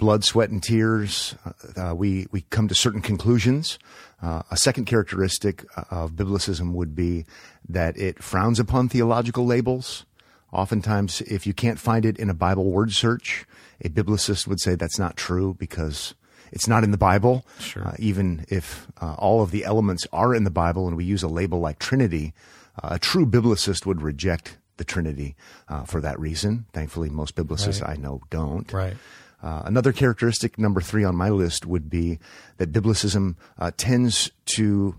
blood, 0.04 0.22
sweat, 0.22 0.50
and 0.50 0.62
tears, 0.62 1.34
uh, 1.46 1.80
uh, 1.80 1.94
we 1.94 2.26
we 2.30 2.42
come 2.50 2.68
to 2.68 2.74
certain 2.74 3.00
conclusions. 3.00 3.78
Uh, 4.22 4.42
a 4.50 4.56
second 4.56 4.84
characteristic 4.84 5.64
of 5.90 6.12
biblicism 6.12 6.72
would 6.72 6.94
be 6.94 7.24
that 7.66 7.96
it 7.96 8.22
frowns 8.22 8.60
upon 8.60 8.86
theological 8.86 9.46
labels. 9.46 10.04
Oftentimes, 10.52 11.22
if 11.22 11.46
you 11.46 11.54
can't 11.54 11.78
find 11.78 12.04
it 12.04 12.18
in 12.18 12.28
a 12.28 12.34
Bible 12.34 12.70
word 12.70 12.92
search, 12.92 13.46
a 13.80 13.88
biblicist 13.88 14.46
would 14.46 14.60
say 14.60 14.74
that's 14.74 14.98
not 14.98 15.16
true 15.16 15.56
because 15.58 16.14
it's 16.52 16.68
not 16.68 16.84
in 16.84 16.90
the 16.90 16.98
Bible. 16.98 17.46
Sure. 17.58 17.88
Uh, 17.88 17.94
even 17.98 18.44
if 18.50 18.86
uh, 19.00 19.14
all 19.14 19.40
of 19.40 19.52
the 19.52 19.64
elements 19.64 20.06
are 20.12 20.34
in 20.34 20.44
the 20.44 20.50
Bible 20.50 20.86
and 20.86 20.98
we 20.98 21.04
use 21.06 21.22
a 21.22 21.28
label 21.28 21.60
like 21.60 21.78
Trinity, 21.78 22.34
uh, 22.82 22.88
a 22.92 22.98
true 22.98 23.24
biblicist 23.24 23.86
would 23.86 24.02
reject 24.02 24.58
the 24.76 24.84
Trinity 24.84 25.34
uh, 25.68 25.84
for 25.84 26.02
that 26.02 26.20
reason. 26.20 26.66
Thankfully, 26.74 27.08
most 27.08 27.36
biblicists 27.36 27.80
Right. 27.80 27.96
I 27.96 27.96
know 27.96 28.20
don't. 28.28 28.70
Right. 28.70 28.96
Uh, 29.44 29.60
another 29.66 29.92
characteristic, 29.92 30.58
number 30.58 30.80
three 30.80 31.04
on 31.04 31.14
my 31.14 31.28
list, 31.28 31.66
would 31.66 31.90
be 31.90 32.18
that 32.56 32.72
biblicism 32.72 33.36
uh, 33.58 33.70
tends 33.76 34.30
to 34.46 34.96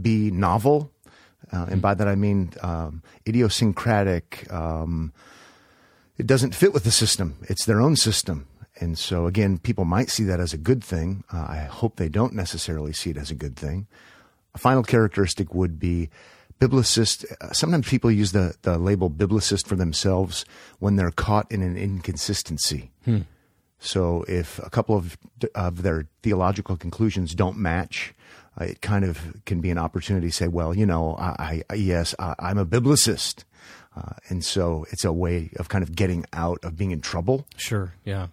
be 0.00 0.30
novel. 0.30 0.92
Uh, 1.52 1.66
and 1.68 1.82
by 1.82 1.92
that 1.92 2.06
I 2.06 2.14
mean 2.14 2.52
um, 2.62 3.02
idiosyncratic. 3.26 4.50
Um, 4.52 5.12
it 6.16 6.28
doesn't 6.28 6.54
fit 6.54 6.72
with 6.72 6.84
the 6.84 6.92
system, 6.92 7.36
it's 7.42 7.64
their 7.64 7.80
own 7.80 7.96
system. 7.96 8.46
And 8.80 8.96
so, 8.96 9.26
again, 9.26 9.58
people 9.58 9.84
might 9.84 10.10
see 10.10 10.24
that 10.24 10.40
as 10.40 10.52
a 10.52 10.58
good 10.58 10.82
thing. 10.82 11.24
Uh, 11.32 11.46
I 11.48 11.68
hope 11.70 11.96
they 11.96 12.08
don't 12.08 12.34
necessarily 12.34 12.92
see 12.92 13.10
it 13.10 13.16
as 13.16 13.30
a 13.30 13.34
good 13.34 13.56
thing. 13.56 13.86
A 14.54 14.58
final 14.58 14.82
characteristic 14.82 15.54
would 15.54 15.78
be 15.78 16.08
biblicist. 16.60 17.24
Uh, 17.40 17.52
sometimes 17.52 17.88
people 17.88 18.10
use 18.10 18.32
the, 18.32 18.54
the 18.62 18.78
label 18.78 19.10
biblicist 19.10 19.66
for 19.66 19.76
themselves 19.76 20.44
when 20.78 20.96
they're 20.96 21.10
caught 21.10 21.50
in 21.50 21.62
an 21.62 21.76
inconsistency. 21.76 22.92
So 23.82 24.24
if 24.28 24.60
a 24.60 24.70
couple 24.70 24.96
of 24.96 25.18
of 25.56 25.82
their 25.82 26.06
theological 26.22 26.76
conclusions 26.76 27.34
don't 27.34 27.58
match, 27.58 28.14
uh, 28.60 28.64
it 28.64 28.80
kind 28.80 29.04
of 29.04 29.44
can 29.44 29.60
be 29.60 29.70
an 29.70 29.78
opportunity 29.78 30.28
to 30.28 30.32
say, 30.32 30.46
well, 30.46 30.72
you 30.72 30.86
know, 30.86 31.16
I, 31.18 31.64
I 31.68 31.74
yes, 31.74 32.14
I, 32.18 32.36
I'm 32.38 32.58
a 32.58 32.64
biblicist, 32.64 33.42
uh, 33.96 34.14
and 34.28 34.44
so 34.44 34.86
it's 34.92 35.04
a 35.04 35.12
way 35.12 35.50
of 35.56 35.68
kind 35.68 35.82
of 35.82 35.96
getting 35.96 36.24
out 36.32 36.58
of 36.62 36.76
being 36.76 36.92
in 36.92 37.00
trouble. 37.00 37.44
Sure. 37.56 37.92
Yeah. 38.04 38.28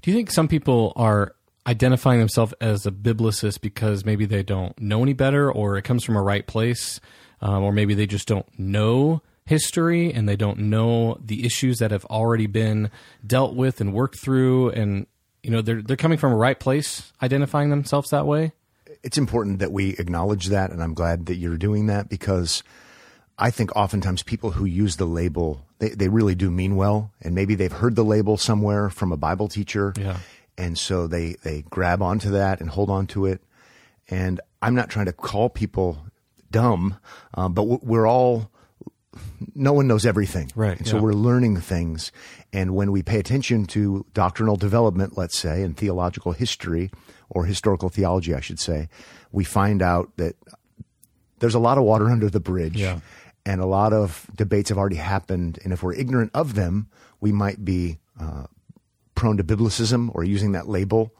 Do 0.00 0.10
you 0.10 0.16
think 0.16 0.30
some 0.30 0.48
people 0.48 0.94
are 0.96 1.34
identifying 1.66 2.18
themselves 2.18 2.54
as 2.62 2.86
a 2.86 2.90
biblicist 2.90 3.60
because 3.60 4.06
maybe 4.06 4.24
they 4.24 4.42
don't 4.42 4.78
know 4.80 5.02
any 5.02 5.12
better, 5.12 5.52
or 5.52 5.76
it 5.76 5.82
comes 5.82 6.02
from 6.02 6.16
a 6.16 6.22
right 6.22 6.46
place, 6.46 6.98
um, 7.42 7.62
or 7.62 7.72
maybe 7.72 7.92
they 7.92 8.06
just 8.06 8.26
don't 8.26 8.46
know 8.58 9.20
history 9.46 10.12
and 10.12 10.28
they 10.28 10.36
don't 10.36 10.58
know 10.58 11.18
the 11.24 11.44
issues 11.44 11.78
that 11.78 11.90
have 11.90 12.04
already 12.06 12.46
been 12.46 12.90
dealt 13.26 13.54
with 13.54 13.80
and 13.80 13.92
worked 13.92 14.18
through 14.18 14.70
and 14.70 15.06
you 15.42 15.50
know 15.50 15.60
they're 15.60 15.82
they're 15.82 15.96
coming 15.96 16.16
from 16.18 16.32
a 16.32 16.36
right 16.36 16.58
place 16.58 17.12
identifying 17.22 17.68
themselves 17.70 18.10
that 18.10 18.26
way 18.26 18.52
it's 19.02 19.18
important 19.18 19.58
that 19.58 19.70
we 19.72 19.90
acknowledge 19.98 20.46
that, 20.46 20.70
and 20.70 20.82
I'm 20.82 20.94
glad 20.94 21.26
that 21.26 21.34
you're 21.34 21.58
doing 21.58 21.86
that 21.88 22.08
because 22.08 22.62
I 23.38 23.50
think 23.50 23.74
oftentimes 23.76 24.22
people 24.22 24.52
who 24.52 24.64
use 24.64 24.96
the 24.96 25.04
label 25.04 25.62
they, 25.78 25.90
they 25.90 26.08
really 26.08 26.34
do 26.34 26.50
mean 26.50 26.74
well, 26.76 27.10
and 27.20 27.34
maybe 27.34 27.54
they've 27.54 27.70
heard 27.72 27.96
the 27.96 28.04
label 28.04 28.38
somewhere 28.38 28.88
from 28.88 29.12
a 29.12 29.16
Bible 29.18 29.48
teacher, 29.48 29.92
Yeah. 29.98 30.18
and 30.56 30.78
so 30.78 31.06
they 31.06 31.36
they 31.42 31.64
grab 31.68 32.00
onto 32.00 32.30
that 32.30 32.60
and 32.62 32.70
hold 32.70 32.88
on 32.88 33.06
to 33.08 33.26
it. 33.26 33.42
And 34.08 34.40
I'm 34.62 34.74
not 34.74 34.88
trying 34.88 35.06
to 35.06 35.12
call 35.12 35.50
people 35.50 35.98
dumb, 36.50 36.96
um, 37.34 37.52
but 37.52 37.64
we're 37.84 38.06
all 38.08 38.50
no 39.54 39.72
one 39.72 39.86
knows 39.86 40.06
everything. 40.06 40.50
Right, 40.54 40.78
And 40.78 40.86
so 40.86 41.00
we're 41.00 41.12
learning 41.12 41.60
things. 41.60 42.12
And 42.52 42.74
when 42.74 42.92
we 42.92 43.02
pay 43.02 43.18
attention 43.18 43.66
to 43.66 44.06
doctrinal 44.14 44.56
development, 44.56 45.16
let's 45.16 45.36
say, 45.36 45.62
and 45.62 45.76
theological 45.76 46.32
history 46.32 46.90
or 47.28 47.44
historical 47.44 47.88
theology, 47.88 48.34
I 48.34 48.40
should 48.40 48.60
say, 48.60 48.88
we 49.32 49.44
find 49.44 49.82
out 49.82 50.12
that 50.16 50.36
there's 51.40 51.54
a 51.54 51.58
lot 51.58 51.78
of 51.78 51.84
water 51.84 52.10
under 52.10 52.30
the 52.30 52.40
bridge. 52.40 52.76
Yeah. 52.76 53.00
And 53.46 53.60
a 53.60 53.66
lot 53.66 53.92
of 53.92 54.26
debates 54.34 54.70
have 54.70 54.78
already 54.78 54.96
happened. 54.96 55.58
And 55.64 55.72
if 55.72 55.82
we're 55.82 55.94
ignorant 55.94 56.30
of 56.32 56.54
them, 56.54 56.88
we 57.20 57.32
might 57.32 57.64
be 57.64 57.98
uh, 58.18 58.44
prone 59.14 59.36
to 59.36 59.44
biblicism 59.44 60.10
or 60.14 60.24
using 60.24 60.52
that 60.52 60.68
label. 60.68 61.12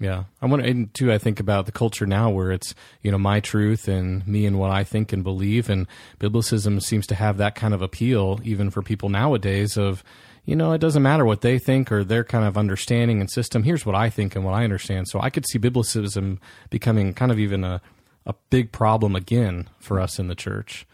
Yeah, 0.00 0.24
I 0.40 0.46
want 0.46 0.62
to 0.62 0.68
and 0.68 0.94
too. 0.94 1.12
I 1.12 1.18
think 1.18 1.40
about 1.40 1.66
the 1.66 1.72
culture 1.72 2.06
now, 2.06 2.30
where 2.30 2.52
it's 2.52 2.74
you 3.02 3.10
know 3.10 3.18
my 3.18 3.40
truth 3.40 3.88
and 3.88 4.26
me 4.26 4.46
and 4.46 4.58
what 4.58 4.70
I 4.70 4.84
think 4.84 5.12
and 5.12 5.24
believe, 5.24 5.68
and 5.68 5.88
biblicism 6.20 6.80
seems 6.80 7.06
to 7.08 7.16
have 7.16 7.36
that 7.38 7.56
kind 7.56 7.74
of 7.74 7.82
appeal, 7.82 8.38
even 8.44 8.70
for 8.70 8.80
people 8.80 9.08
nowadays. 9.08 9.76
Of 9.76 10.04
you 10.44 10.54
know, 10.54 10.72
it 10.72 10.78
doesn't 10.78 11.02
matter 11.02 11.24
what 11.24 11.40
they 11.40 11.58
think 11.58 11.90
or 11.90 12.04
their 12.04 12.22
kind 12.22 12.44
of 12.44 12.56
understanding 12.56 13.20
and 13.20 13.28
system. 13.28 13.64
Here's 13.64 13.84
what 13.84 13.96
I 13.96 14.08
think 14.08 14.36
and 14.36 14.44
what 14.44 14.54
I 14.54 14.62
understand. 14.62 15.08
So 15.08 15.20
I 15.20 15.30
could 15.30 15.46
see 15.46 15.58
biblicism 15.58 16.38
becoming 16.70 17.12
kind 17.12 17.32
of 17.32 17.38
even 17.38 17.64
a 17.64 17.80
a 18.24 18.34
big 18.50 18.70
problem 18.70 19.16
again 19.16 19.68
for 19.80 19.98
us 19.98 20.18
in 20.18 20.28
the 20.28 20.34
church. 20.36 20.86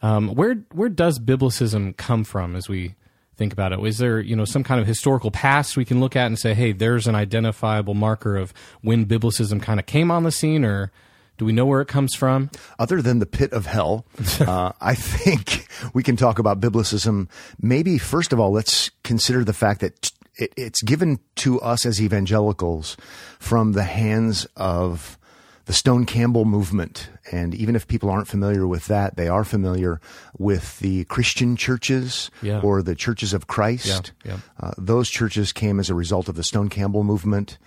Um, 0.00 0.34
where 0.34 0.54
where 0.72 0.88
does 0.88 1.18
biblicism 1.18 1.94
come 1.96 2.24
from 2.24 2.56
as 2.56 2.70
we 2.70 2.94
think 3.36 3.52
about 3.52 3.72
it? 3.72 3.80
Is 3.80 3.98
there 3.98 4.20
you 4.20 4.36
know 4.36 4.44
some 4.44 4.64
kind 4.64 4.80
of 4.80 4.86
historical 4.86 5.30
past 5.30 5.76
we 5.76 5.84
can 5.84 6.00
look 6.00 6.16
at 6.16 6.26
and 6.26 6.38
say, 6.38 6.54
hey, 6.54 6.72
there's 6.72 7.06
an 7.06 7.14
identifiable 7.14 7.94
marker 7.94 8.36
of 8.36 8.52
when 8.82 9.06
biblicism 9.06 9.62
kind 9.62 9.78
of 9.80 9.86
came 9.86 10.10
on 10.10 10.22
the 10.22 10.32
scene, 10.32 10.64
or 10.64 10.90
do 11.38 11.44
we 11.44 11.52
know 11.52 11.66
where 11.66 11.80
it 11.80 11.88
comes 11.88 12.14
from? 12.14 12.50
other 12.78 13.02
than 13.02 13.18
the 13.18 13.26
pit 13.26 13.52
of 13.52 13.66
hell, 13.66 14.06
uh, 14.40 14.72
I 14.80 14.94
think 14.94 15.68
we 15.94 16.02
can 16.02 16.16
talk 16.16 16.38
about 16.38 16.60
biblicism. 16.60 17.28
Maybe 17.60 17.98
first 17.98 18.32
of 18.32 18.40
all, 18.40 18.52
let's 18.52 18.90
consider 19.02 19.44
the 19.44 19.52
fact 19.52 19.80
that 19.80 20.10
it, 20.36 20.52
it's 20.56 20.82
given 20.82 21.18
to 21.36 21.60
us 21.60 21.86
as 21.86 22.00
evangelicals 22.00 22.96
from 23.38 23.72
the 23.72 23.84
hands 23.84 24.46
of 24.56 25.18
the 25.66 25.72
Stone 25.72 26.06
Campbell 26.06 26.44
movement. 26.44 27.10
And 27.30 27.54
even 27.54 27.76
if 27.76 27.86
people 27.86 28.08
aren't 28.10 28.28
familiar 28.28 28.66
with 28.66 28.86
that, 28.86 29.16
they 29.16 29.28
are 29.28 29.44
familiar 29.44 30.00
with 30.38 30.78
the 30.78 31.04
Christian 31.04 31.56
churches 31.56 32.30
Yeah. 32.42 32.60
or 32.60 32.82
the 32.82 32.94
churches 32.94 33.32
of 33.34 33.46
Christ. 33.46 34.12
Yeah, 34.24 34.32
yeah. 34.32 34.38
Uh, 34.58 34.72
those 34.78 35.10
churches 35.10 35.52
came 35.52 35.78
as 35.80 35.90
a 35.90 35.94
result 35.94 36.28
of 36.28 36.36
the 36.36 36.44
Stone 36.44 36.68
Campbell 36.70 37.02
movement, 37.04 37.58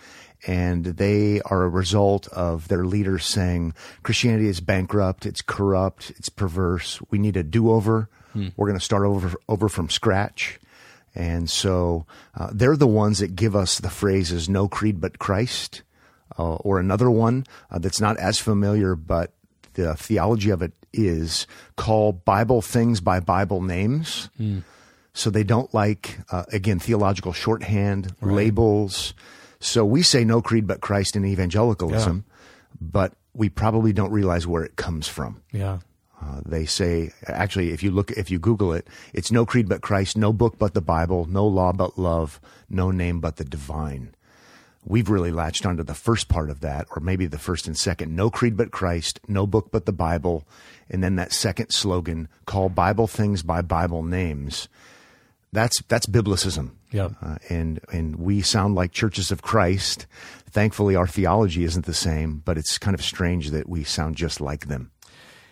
and 0.47 0.85
they 0.85 1.41
are 1.41 1.63
a 1.63 1.69
result 1.69 2.27
of 2.29 2.69
their 2.69 2.85
leaders 2.85 3.25
saying 3.25 3.73
Christianity 4.03 4.47
is 4.47 4.61
bankrupt, 4.61 5.25
it's 5.25 5.41
corrupt, 5.41 6.11
it's 6.17 6.29
perverse. 6.29 6.99
We 7.11 7.19
need 7.19 7.35
a 7.37 7.43
do-over. 7.43 8.09
We're 8.55 8.67
going 8.67 8.79
to 8.79 8.85
start 8.85 9.03
over 9.03 9.33
over 9.49 9.67
from 9.67 9.89
scratch. 9.89 10.59
And 11.13 11.49
so 11.49 12.05
uh, 12.37 12.51
they're 12.53 12.77
the 12.77 12.87
ones 12.87 13.19
that 13.19 13.35
give 13.35 13.53
us 13.53 13.79
the 13.79 13.89
phrases 13.89 14.47
"No 14.47 14.69
creed 14.69 15.01
but 15.01 15.19
Christ," 15.19 15.81
uh, 16.39 16.55
or 16.63 16.79
another 16.79 17.11
one 17.11 17.43
uh, 17.69 17.77
that's 17.83 17.99
not 17.99 18.15
as 18.17 18.39
familiar, 18.39 18.95
but 18.95 19.33
the 19.75 19.93
theology 19.99 20.49
of 20.49 20.61
it 20.63 20.71
is 20.95 21.45
call 21.75 22.13
Bible 22.13 22.61
things 22.63 23.01
by 23.03 23.19
Bible 23.19 23.61
names. 23.61 24.29
So 25.13 25.29
they 25.29 25.43
don't 25.43 25.67
like, 25.73 26.17
uh, 26.31 26.45
again, 26.53 26.79
theological 26.79 27.33
shorthand, 27.33 28.15
labels. 28.21 29.13
So 29.59 29.83
we 29.83 30.01
say 30.01 30.23
no 30.23 30.41
creed 30.41 30.65
but 30.65 30.79
Christ 30.79 31.15
in 31.17 31.25
evangelicalism, 31.25 32.23
but 32.79 33.11
we 33.33 33.49
probably 33.49 33.91
don't 33.91 34.11
realize 34.11 34.47
where 34.47 34.63
it 34.63 34.75
comes 34.77 35.07
from. 35.07 35.41
Yeah, 35.51 35.79
Uh, 36.21 36.41
they 36.45 36.65
say, 36.65 37.11
actually, 37.27 37.71
if 37.71 37.83
you 37.83 37.91
look, 37.91 38.11
if 38.11 38.31
you 38.31 38.39
Google 38.39 38.73
it, 38.73 38.87
it's 39.13 39.31
no 39.31 39.45
creed 39.45 39.67
but 39.69 39.81
Christ, 39.81 40.17
no 40.17 40.31
book 40.33 40.55
but 40.57 40.73
the 40.73 40.81
Bible, 40.81 41.25
no 41.29 41.45
law 41.47 41.71
but 41.73 41.97
love, 41.97 42.39
no 42.69 42.91
name 42.91 43.19
but 43.19 43.35
the 43.37 43.45
divine. 43.45 44.15
We've 44.89 45.09
really 45.09 45.31
latched 45.31 45.67
onto 45.67 45.83
the 45.83 45.93
first 45.93 46.29
part 46.29 46.49
of 46.49 46.61
that, 46.61 46.87
or 46.95 46.99
maybe 46.99 47.27
the 47.27 47.37
first 47.37 47.67
and 47.67 47.77
second. 47.77 48.15
No 48.15 48.31
creed 48.31 48.57
but 48.57 48.71
Christ, 48.71 49.19
no 49.27 49.45
book 49.45 49.69
but 49.71 49.85
the 49.85 49.93
Bible, 49.93 50.47
and 50.89 51.03
then 51.03 51.15
that 51.15 51.31
second 51.31 51.69
slogan, 51.69 52.27
call 52.47 52.69
Bible 52.69 53.05
things 53.05 53.43
by 53.43 53.61
Bible 53.61 54.01
names. 54.01 54.67
That's 55.53 55.79
that's 55.83 56.07
biblicism. 56.07 56.71
Yeah. 56.91 57.09
Uh, 57.21 57.37
and 57.49 57.79
and 57.93 58.15
we 58.15 58.41
sound 58.41 58.73
like 58.73 58.91
churches 58.91 59.31
of 59.31 59.43
Christ. 59.43 60.07
Thankfully, 60.49 60.95
our 60.95 61.07
theology 61.07 61.63
isn't 61.63 61.85
the 61.85 61.93
same, 61.93 62.41
but 62.43 62.57
it's 62.57 62.79
kind 62.79 62.95
of 62.95 63.03
strange 63.03 63.51
that 63.51 63.69
we 63.69 63.83
sound 63.83 64.15
just 64.15 64.41
like 64.41 64.67
them. 64.67 64.89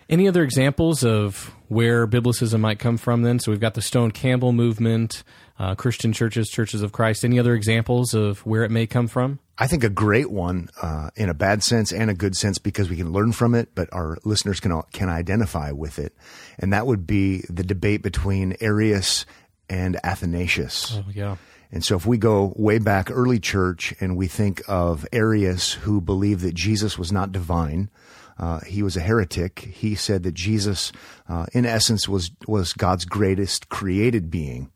Any 0.08 0.26
other 0.26 0.42
examples 0.42 1.04
of 1.04 1.54
where 1.68 2.06
biblicism 2.06 2.60
might 2.60 2.78
come 2.78 2.96
from? 2.96 3.22
Then, 3.22 3.38
so 3.38 3.50
we've 3.50 3.60
got 3.60 3.74
the 3.74 3.82
Stone 3.82 4.12
Campbell 4.12 4.52
movement, 4.52 5.22
uh, 5.58 5.74
Christian 5.74 6.14
churches, 6.14 6.48
churches 6.48 6.80
of 6.80 6.92
Christ. 6.92 7.24
Any 7.24 7.38
other 7.38 7.54
examples 7.54 8.14
of 8.14 8.38
where 8.46 8.64
it 8.64 8.70
may 8.70 8.86
come 8.86 9.06
from? 9.06 9.38
I 9.58 9.66
think 9.66 9.84
a 9.84 9.90
great 9.90 10.30
one 10.30 10.70
uh, 10.80 11.10
in 11.16 11.28
a 11.28 11.34
bad 11.34 11.62
sense 11.62 11.92
and 11.92 12.10
a 12.10 12.14
good 12.14 12.36
sense 12.36 12.58
because 12.58 12.88
we 12.88 12.96
can 12.96 13.12
learn 13.12 13.32
from 13.32 13.54
it, 13.54 13.74
but 13.74 13.92
our 13.92 14.16
listeners 14.24 14.60
can 14.60 14.80
can 14.92 15.10
identify 15.10 15.72
with 15.72 15.98
it, 15.98 16.14
and 16.58 16.72
that 16.72 16.86
would 16.86 17.06
be 17.06 17.42
the 17.50 17.64
debate 17.64 18.02
between 18.02 18.56
Arius 18.60 19.26
and 19.68 19.98
Athanasius. 20.02 20.96
Oh, 20.96 21.04
yeah. 21.12 21.36
And 21.70 21.84
so, 21.84 21.96
if 21.96 22.06
we 22.06 22.16
go 22.16 22.54
way 22.56 22.78
back 22.78 23.10
early 23.10 23.40
church 23.40 23.92
and 24.00 24.16
we 24.16 24.26
think 24.26 24.62
of 24.68 25.06
Arius, 25.12 25.74
who 25.74 26.00
believed 26.00 26.40
that 26.42 26.54
Jesus 26.54 26.96
was 26.96 27.12
not 27.12 27.32
divine, 27.32 27.90
uh, 28.38 28.60
he 28.60 28.82
was 28.82 28.96
a 28.96 29.00
heretic. 29.00 29.60
He 29.60 29.94
said 29.94 30.22
that 30.22 30.34
Jesus, 30.34 30.92
uh, 31.28 31.46
in 31.52 31.66
essence, 31.66 32.08
was 32.08 32.30
was 32.46 32.72
God's 32.72 33.04
greatest 33.04 33.68
created 33.68 34.30
being, 34.30 34.70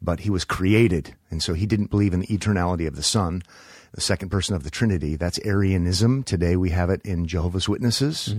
but 0.00 0.20
he 0.20 0.30
was 0.30 0.44
created, 0.44 1.14
and 1.30 1.42
so 1.42 1.54
he 1.54 1.66
didn't 1.66 1.90
believe 1.90 2.14
in 2.14 2.20
the 2.20 2.26
eternality 2.26 2.86
of 2.86 2.96
the 2.96 3.02
Son, 3.02 3.42
the 3.92 4.00
second 4.00 4.30
person 4.30 4.54
of 4.56 4.64
the 4.64 4.70
Trinity. 4.70 5.16
That's 5.16 5.38
Arianism. 5.44 6.22
Today 6.22 6.56
we 6.56 6.70
have 6.70 6.90
it 6.90 7.02
in 7.04 7.26
Jehovah's 7.26 7.68
Witnesses. 7.68 8.34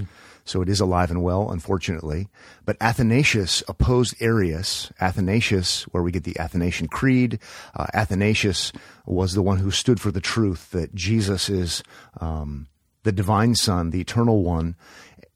So 0.46 0.62
it 0.62 0.70
is 0.70 0.82
alive 0.82 1.10
and 1.10 1.24
well, 1.24 1.52
unfortunately. 1.52 2.28
But 2.66 2.76
Athanasius 2.82 3.64
opposed 3.68 4.16
Arius. 4.22 4.92
Athanasius, 5.00 5.84
where 5.84 6.04
we 6.04 6.12
get 6.12 6.26
the 6.26 6.38
Athanasian 6.38 6.88
Creed, 6.88 7.40
uh, 7.76 7.88
Athanasius 7.94 8.74
was 9.06 9.34
the 9.34 9.42
one 9.42 9.60
who 9.60 9.72
stood 9.72 10.02
for 10.02 10.12
the 10.12 10.20
truth 10.20 10.72
that 10.72 10.94
Jesus 10.94 11.50
is 11.50 11.82
um, 12.20 12.68
the 13.04 13.12
divine 13.12 13.56
Son, 13.56 13.92
the 13.92 14.02
eternal 14.02 14.44
one. 14.44 14.76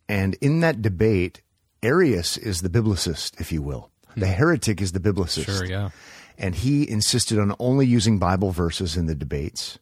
And 0.10 0.36
in 0.36 0.62
that 0.62 0.82
debate, 0.82 1.42
Arius 1.84 2.38
is 2.38 2.62
the 2.62 2.70
biblicist, 2.70 3.40
if 3.40 3.52
you 3.52 3.62
will. 3.62 3.92
The 4.16 4.28
hmm. 4.28 4.34
heretic 4.34 4.82
is 4.82 4.94
the 4.94 5.00
biblicist. 5.00 5.46
Sure, 5.46 5.66
yeah. 5.66 5.90
And 6.38 6.56
he 6.56 6.90
insisted 6.90 7.40
on 7.40 7.56
only 7.60 7.86
using 7.86 8.20
Bible 8.20 8.52
verses 8.52 8.96
in 8.96 9.08
the 9.08 9.16
debates, 9.16 9.80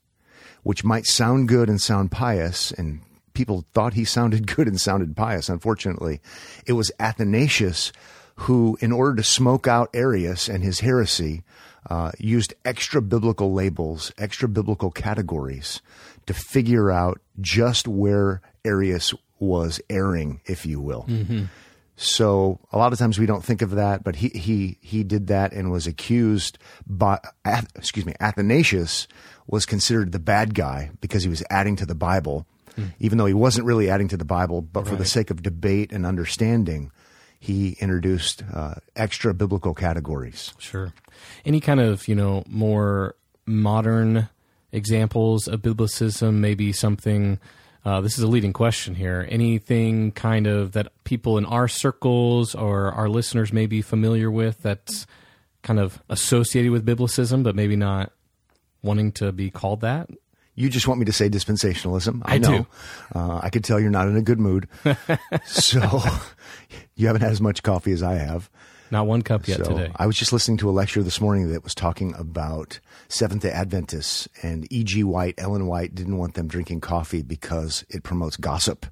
which 0.63 0.83
might 0.83 1.05
sound 1.05 1.47
good 1.47 1.69
and 1.69 1.81
sound 1.81 2.11
pious, 2.11 2.71
and 2.71 3.01
people 3.33 3.65
thought 3.73 3.93
he 3.93 4.05
sounded 4.05 4.47
good 4.55 4.67
and 4.67 4.79
sounded 4.79 5.15
pious. 5.15 5.49
Unfortunately, 5.49 6.21
it 6.65 6.73
was 6.73 6.91
Athanasius 6.99 7.91
who, 8.35 8.77
in 8.81 8.91
order 8.91 9.15
to 9.15 9.23
smoke 9.23 9.67
out 9.67 9.89
Arius 9.93 10.47
and 10.49 10.63
his 10.63 10.81
heresy, 10.81 11.43
uh, 11.89 12.11
used 12.17 12.53
extra 12.63 13.01
biblical 13.01 13.53
labels, 13.53 14.11
extra 14.17 14.49
biblical 14.49 14.91
categories 14.91 15.81
to 16.25 16.33
figure 16.33 16.91
out 16.91 17.21
just 17.39 17.87
where 17.87 18.41
Arius 18.63 19.13
was 19.39 19.79
erring, 19.89 20.41
if 20.45 20.65
you 20.65 20.79
will. 20.79 21.07
So 21.97 22.59
a 22.73 22.77
lot 22.77 22.91
of 22.91 22.99
times 22.99 23.17
we 23.17 23.25
don't 23.25 23.43
think 23.43 23.61
of 23.61 23.71
that, 23.71 24.03
but 24.03 24.17
he 24.17 24.27
he 24.29 24.77
he 24.81 25.03
did 25.03 25.27
that 25.27 25.53
and 25.53 25.71
was 25.71 25.87
accused 25.87 26.57
by 26.85 27.19
Ath- 27.45 27.71
excuse 27.75 28.05
me 28.05 28.13
Athanasius 28.19 29.07
was 29.47 29.65
considered 29.65 30.11
the 30.11 30.19
bad 30.19 30.53
guy 30.55 30.89
because 30.99 31.23
he 31.23 31.29
was 31.29 31.43
adding 31.49 31.77
to 31.77 31.85
the 31.85 31.95
Bible, 31.95 32.45
even 32.99 33.17
though 33.17 33.27
he 33.27 33.33
wasn't 33.33 33.65
really 33.65 33.89
adding 33.89 34.09
to 34.09 34.17
the 34.17 34.25
Bible. 34.25 34.61
But 34.61 34.87
for 34.87 34.95
the 34.97 35.05
sake 35.05 35.29
of 35.29 35.41
debate 35.41 35.93
and 35.93 36.05
understanding, 36.05 36.91
he 37.45 37.77
introduced 37.79 38.43
uh, 38.53 38.75
extra 38.95 39.33
biblical 39.33 39.73
categories. 39.73 40.53
Sure. 40.57 40.93
Any 41.45 41.59
kind 41.59 41.79
of, 41.79 42.07
you 42.09 42.15
know, 42.15 42.43
more 42.47 43.15
modern 43.45 44.29
examples 44.71 45.47
of 45.47 45.61
biblicism, 45.61 46.41
maybe 46.41 46.73
something 46.73 47.39
Uh, 47.85 48.01
this 48.01 48.17
is 48.17 48.23
a 48.23 48.27
leading 48.27 48.51
question 48.51 48.95
here. 48.95 49.27
Anything 49.29 50.11
kind 50.11 50.47
of 50.47 50.71
that 50.71 50.87
people 51.03 51.37
in 51.37 51.45
our 51.45 51.67
circles 51.67 52.55
or 52.55 52.91
our 52.91 53.07
listeners 53.07 53.53
may 53.53 53.67
be 53.67 53.83
familiar 53.83 54.31
with 54.31 54.57
that's 54.63 55.05
kind 55.61 55.79
of 55.79 56.01
associated 56.09 56.71
with 56.71 56.83
biblicism, 56.83 57.43
but 57.43 57.53
maybe 57.53 57.75
not 57.75 58.11
wanting 58.81 59.11
to 59.21 59.31
be 59.31 59.51
called 59.51 59.81
that? 59.81 60.09
You 60.55 60.69
just 60.69 60.87
want 60.87 60.99
me 60.99 61.05
to 61.05 61.11
say 61.11 61.29
dispensationalism. 61.29 62.21
I, 62.25 62.35
I 62.35 62.37
know. 62.37 62.59
do. 62.59 62.67
Uh, 63.13 63.39
I 63.43 63.49
could 63.49 63.63
tell 63.63 63.79
you're 63.79 63.89
not 63.89 64.07
in 64.07 64.15
a 64.15 64.21
good 64.21 64.39
mood. 64.39 64.67
so 65.45 66.01
you 66.95 67.07
haven't 67.07 67.21
had 67.21 67.31
as 67.31 67.41
much 67.41 67.61
coffee 67.61 67.91
as 67.91 68.01
I 68.01 68.15
have. 68.15 68.49
Not 68.91 69.07
one 69.07 69.21
cup 69.23 69.47
yet 69.47 69.57
so 69.57 69.63
today. 69.75 69.91
I 69.95 70.05
was 70.05 70.15
just 70.15 70.31
listening 70.31 70.57
to 70.57 70.69
a 70.69 70.71
lecture 70.71 71.01
this 71.03 71.19
morning 71.19 71.51
that 71.51 71.63
was 71.63 71.73
talking 71.75 72.13
about 72.17 72.79
Seventh 73.09 73.41
day 73.41 73.51
Adventists 73.51 74.27
and 74.43 74.71
E.G. 74.71 75.03
White, 75.03 75.35
Ellen 75.37 75.65
White 75.67 75.95
didn't 75.95 76.17
want 76.17 76.35
them 76.35 76.47
drinking 76.47 76.81
coffee 76.81 77.21
because 77.21 77.83
it 77.89 78.03
promotes 78.03 78.37
gossip. 78.37 78.85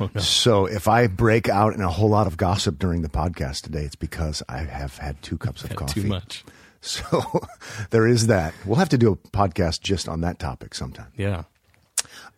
Oh, 0.00 0.08
So 0.18 0.66
if 0.66 0.88
I 0.88 1.06
break 1.08 1.48
out 1.48 1.74
in 1.74 1.80
a 1.80 1.90
whole 1.90 2.08
lot 2.08 2.26
of 2.26 2.36
gossip 2.36 2.78
during 2.78 3.02
the 3.02 3.08
podcast 3.08 3.62
today, 3.62 3.82
it's 3.82 3.96
because 3.96 4.42
I 4.48 4.58
have 4.58 4.96
had 4.98 5.20
two 5.22 5.36
cups 5.36 5.64
of 5.64 5.74
coffee. 5.76 6.02
Too 6.02 6.08
much. 6.08 6.44
So 6.84 7.40
there 7.90 8.06
is 8.06 8.26
that. 8.26 8.54
We'll 8.66 8.78
have 8.78 8.90
to 8.90 8.98
do 8.98 9.10
a 9.10 9.16
podcast 9.16 9.80
just 9.80 10.08
on 10.08 10.20
that 10.20 10.38
topic 10.38 10.74
sometime. 10.74 11.10
Yeah. 11.16 11.44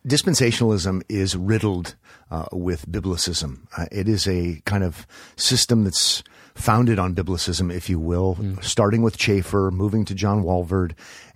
Dispensationalism 0.07 1.03
is 1.09 1.37
riddled 1.37 1.97
uh, 2.31 2.47
with 2.53 2.89
biblicism. 2.89 3.67
Uh, 3.77 3.87
it 3.91 4.09
is 4.09 4.29
a 4.29 4.63
kind 4.65 4.85
of 4.85 5.05
system 5.35 5.83
that's 5.83 6.23
founded 6.55 7.01
on 7.01 7.15
biblicism, 7.15 7.75
if 7.75 7.91
you 7.91 7.99
will, 7.99 8.39
starting 8.63 9.03
with 9.03 9.19
Chafer, 9.19 9.71
moving 9.73 10.05
to 10.05 10.15
John 10.15 10.45
Walvoord, 10.45 10.93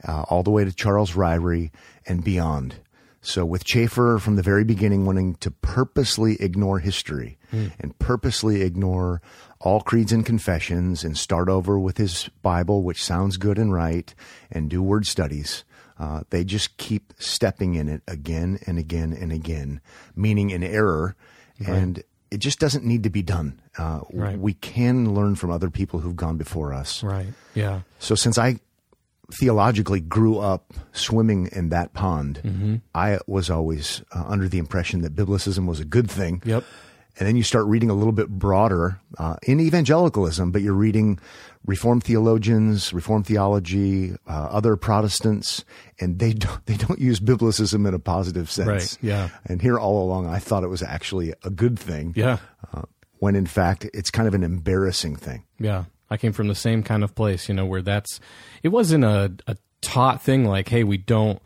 uh, 0.06 0.22
all 0.28 0.44
the 0.44 0.50
way 0.52 0.64
to 0.64 0.72
Charles 0.72 1.12
Ryrie, 1.12 1.72
and 2.06 2.22
beyond. 2.22 2.76
So 3.22 3.44
with 3.44 3.64
Chafer 3.64 4.18
from 4.18 4.36
the 4.36 4.42
very 4.42 4.64
beginning 4.64 5.04
wanting 5.04 5.34
to 5.36 5.50
purposely 5.50 6.40
ignore 6.40 6.78
history 6.78 7.38
and 7.52 7.99
purposely 7.99 8.62
ignore 8.62 9.21
all 9.61 9.80
creeds 9.80 10.12
and 10.12 10.25
confessions 10.25 11.04
and 11.04 11.16
start 11.19 11.49
over 11.49 11.78
with 11.78 11.97
his 11.99 12.30
Bible, 12.42 12.83
which 12.83 13.02
sounds 13.04 13.37
good 13.37 13.59
and 13.59 13.73
right, 13.73 14.14
and 14.50 14.71
do 14.71 14.83
word 14.83 15.07
studies. 15.07 15.64
Uh, 15.99 16.23
they 16.30 16.45
just 16.45 16.76
keep 16.78 17.12
stepping 17.19 17.75
in 17.75 17.88
it 17.88 18.02
again 18.09 18.59
and 18.66 18.78
again 18.78 19.12
and 19.12 19.30
again, 19.33 19.80
meaning 20.16 20.49
in 20.50 20.62
error. 20.62 21.14
And 21.66 22.02
it 22.30 22.38
just 22.38 22.59
doesn't 22.59 22.87
need 22.87 23.02
to 23.02 23.11
be 23.11 23.23
done. 23.23 23.61
Uh, 23.76 24.00
Right. 24.12 24.38
We 24.38 24.54
can 24.54 25.14
learn 25.14 25.35
from 25.35 25.50
other 25.50 25.69
people 25.69 26.00
who've 26.00 26.16
gone 26.16 26.38
before 26.38 26.73
us. 26.73 27.02
Right. 27.02 27.26
Yeah. 27.54 27.80
So 27.99 28.14
since 28.14 28.38
I 28.38 28.61
theologically 29.33 30.00
grew 30.00 30.38
up 30.38 30.73
swimming 30.92 31.49
in 31.52 31.69
that 31.69 31.92
pond, 31.92 32.40
Mm-hmm. 32.45 32.76
I 32.95 33.19
was 33.26 33.50
always 33.50 34.02
uh, 34.14 34.25
under 34.26 34.49
the 34.49 34.59
impression 34.59 35.02
that 35.02 35.14
biblicism 35.14 35.66
was 35.66 35.80
a 35.80 35.85
good 35.85 36.11
thing. 36.11 36.42
Yep. 36.45 36.64
And 37.18 37.28
then 37.28 37.36
you 37.36 37.42
start 37.42 37.66
reading 37.66 37.90
a 37.90 37.94
little 37.94 38.12
bit 38.12 38.28
broader 38.28 39.00
uh, 39.18 39.36
in 39.42 39.60
evangelicalism, 39.60 40.50
but 40.52 40.62
you're 40.62 40.72
reading 40.72 41.18
Reformed 41.66 42.04
theologians, 42.04 42.92
Reformed 42.92 43.26
theology, 43.26 44.12
uh, 44.26 44.48
other 44.50 44.76
Protestants, 44.76 45.64
and 46.00 46.18
they 46.18 46.32
don't, 46.32 46.64
they 46.66 46.76
don't 46.76 46.98
use 46.98 47.20
biblicism 47.20 47.86
in 47.86 47.94
a 47.94 47.98
positive 47.98 48.50
sense. 48.50 48.68
Right, 48.68 48.98
yeah. 49.02 49.28
And 49.44 49.60
here 49.60 49.78
all 49.78 50.02
along, 50.02 50.26
I 50.26 50.38
thought 50.38 50.64
it 50.64 50.68
was 50.68 50.82
actually 50.82 51.34
a 51.44 51.50
good 51.50 51.78
thing. 51.78 52.14
Yeah. 52.16 52.38
Uh, 52.72 52.82
when 53.18 53.36
in 53.36 53.46
fact, 53.46 53.86
it's 53.92 54.10
kind 54.10 54.26
of 54.26 54.34
an 54.34 54.42
embarrassing 54.42 55.16
thing. 55.16 55.44
Yeah, 55.58 55.84
I 56.08 56.16
came 56.16 56.32
from 56.32 56.48
the 56.48 56.54
same 56.54 56.82
kind 56.82 57.04
of 57.04 57.14
place, 57.14 57.48
you 57.48 57.54
know, 57.54 57.66
where 57.66 57.82
that's 57.82 58.18
it 58.62 58.68
wasn't 58.68 59.04
a, 59.04 59.32
a 59.46 59.56
taught 59.82 60.22
thing 60.22 60.44
like, 60.44 60.68
hey, 60.68 60.84
we 60.84 60.96
don't 60.96 61.40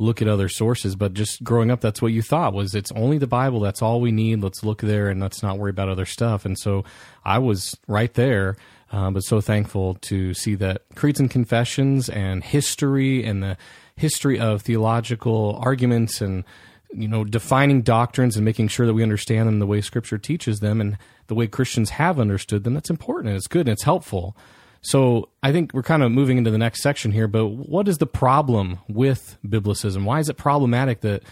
look 0.00 0.22
at 0.22 0.28
other 0.28 0.48
sources, 0.48 0.96
but 0.96 1.12
just 1.12 1.44
growing 1.44 1.70
up, 1.70 1.80
that's 1.80 2.00
what 2.00 2.12
you 2.12 2.22
thought 2.22 2.54
was 2.54 2.74
it's 2.74 2.90
only 2.92 3.18
the 3.18 3.26
Bible. 3.26 3.60
That's 3.60 3.82
all 3.82 4.00
we 4.00 4.10
need. 4.10 4.40
Let's 4.40 4.64
look 4.64 4.80
there 4.80 5.08
and 5.10 5.20
let's 5.20 5.42
not 5.42 5.58
worry 5.58 5.70
about 5.70 5.90
other 5.90 6.06
stuff. 6.06 6.46
And 6.46 6.58
so 6.58 6.84
I 7.24 7.38
was 7.38 7.76
right 7.86 8.12
there, 8.14 8.56
uh, 8.90 9.10
but 9.10 9.20
so 9.20 9.42
thankful 9.42 9.94
to 10.02 10.32
see 10.32 10.54
that 10.56 10.82
creeds 10.94 11.20
and 11.20 11.30
confessions 11.30 12.08
and 12.08 12.42
history 12.42 13.22
and 13.24 13.42
the 13.42 13.58
history 13.96 14.40
of 14.40 14.62
theological 14.62 15.60
arguments 15.62 16.22
and 16.22 16.44
you 16.92 17.06
know 17.06 17.22
defining 17.22 17.82
doctrines 17.82 18.34
and 18.34 18.44
making 18.44 18.66
sure 18.66 18.86
that 18.86 18.94
we 18.94 19.02
understand 19.02 19.46
them 19.46 19.58
the 19.58 19.66
way 19.66 19.80
scripture 19.80 20.16
teaches 20.16 20.58
them 20.60 20.80
and 20.80 20.96
the 21.26 21.34
way 21.34 21.46
christians 21.46 21.90
have 21.90 22.18
understood 22.18 22.64
them 22.64 22.72
that's 22.72 22.90
important 22.90 23.28
and 23.28 23.36
it's 23.36 23.46
good 23.46 23.68
and 23.68 23.68
it's 23.68 23.84
helpful 23.84 24.34
so 24.82 25.28
i 25.42 25.52
think 25.52 25.72
we're 25.74 25.82
kind 25.82 26.02
of 26.02 26.10
moving 26.10 26.38
into 26.38 26.50
the 26.50 26.58
next 26.58 26.82
section 26.82 27.12
here 27.12 27.28
but 27.28 27.46
what 27.48 27.86
is 27.88 27.98
the 27.98 28.06
problem 28.06 28.78
with 28.88 29.36
biblicism 29.46 30.04
why 30.04 30.18
is 30.20 30.28
it 30.28 30.36
problematic 30.36 31.00
that 31.02 31.22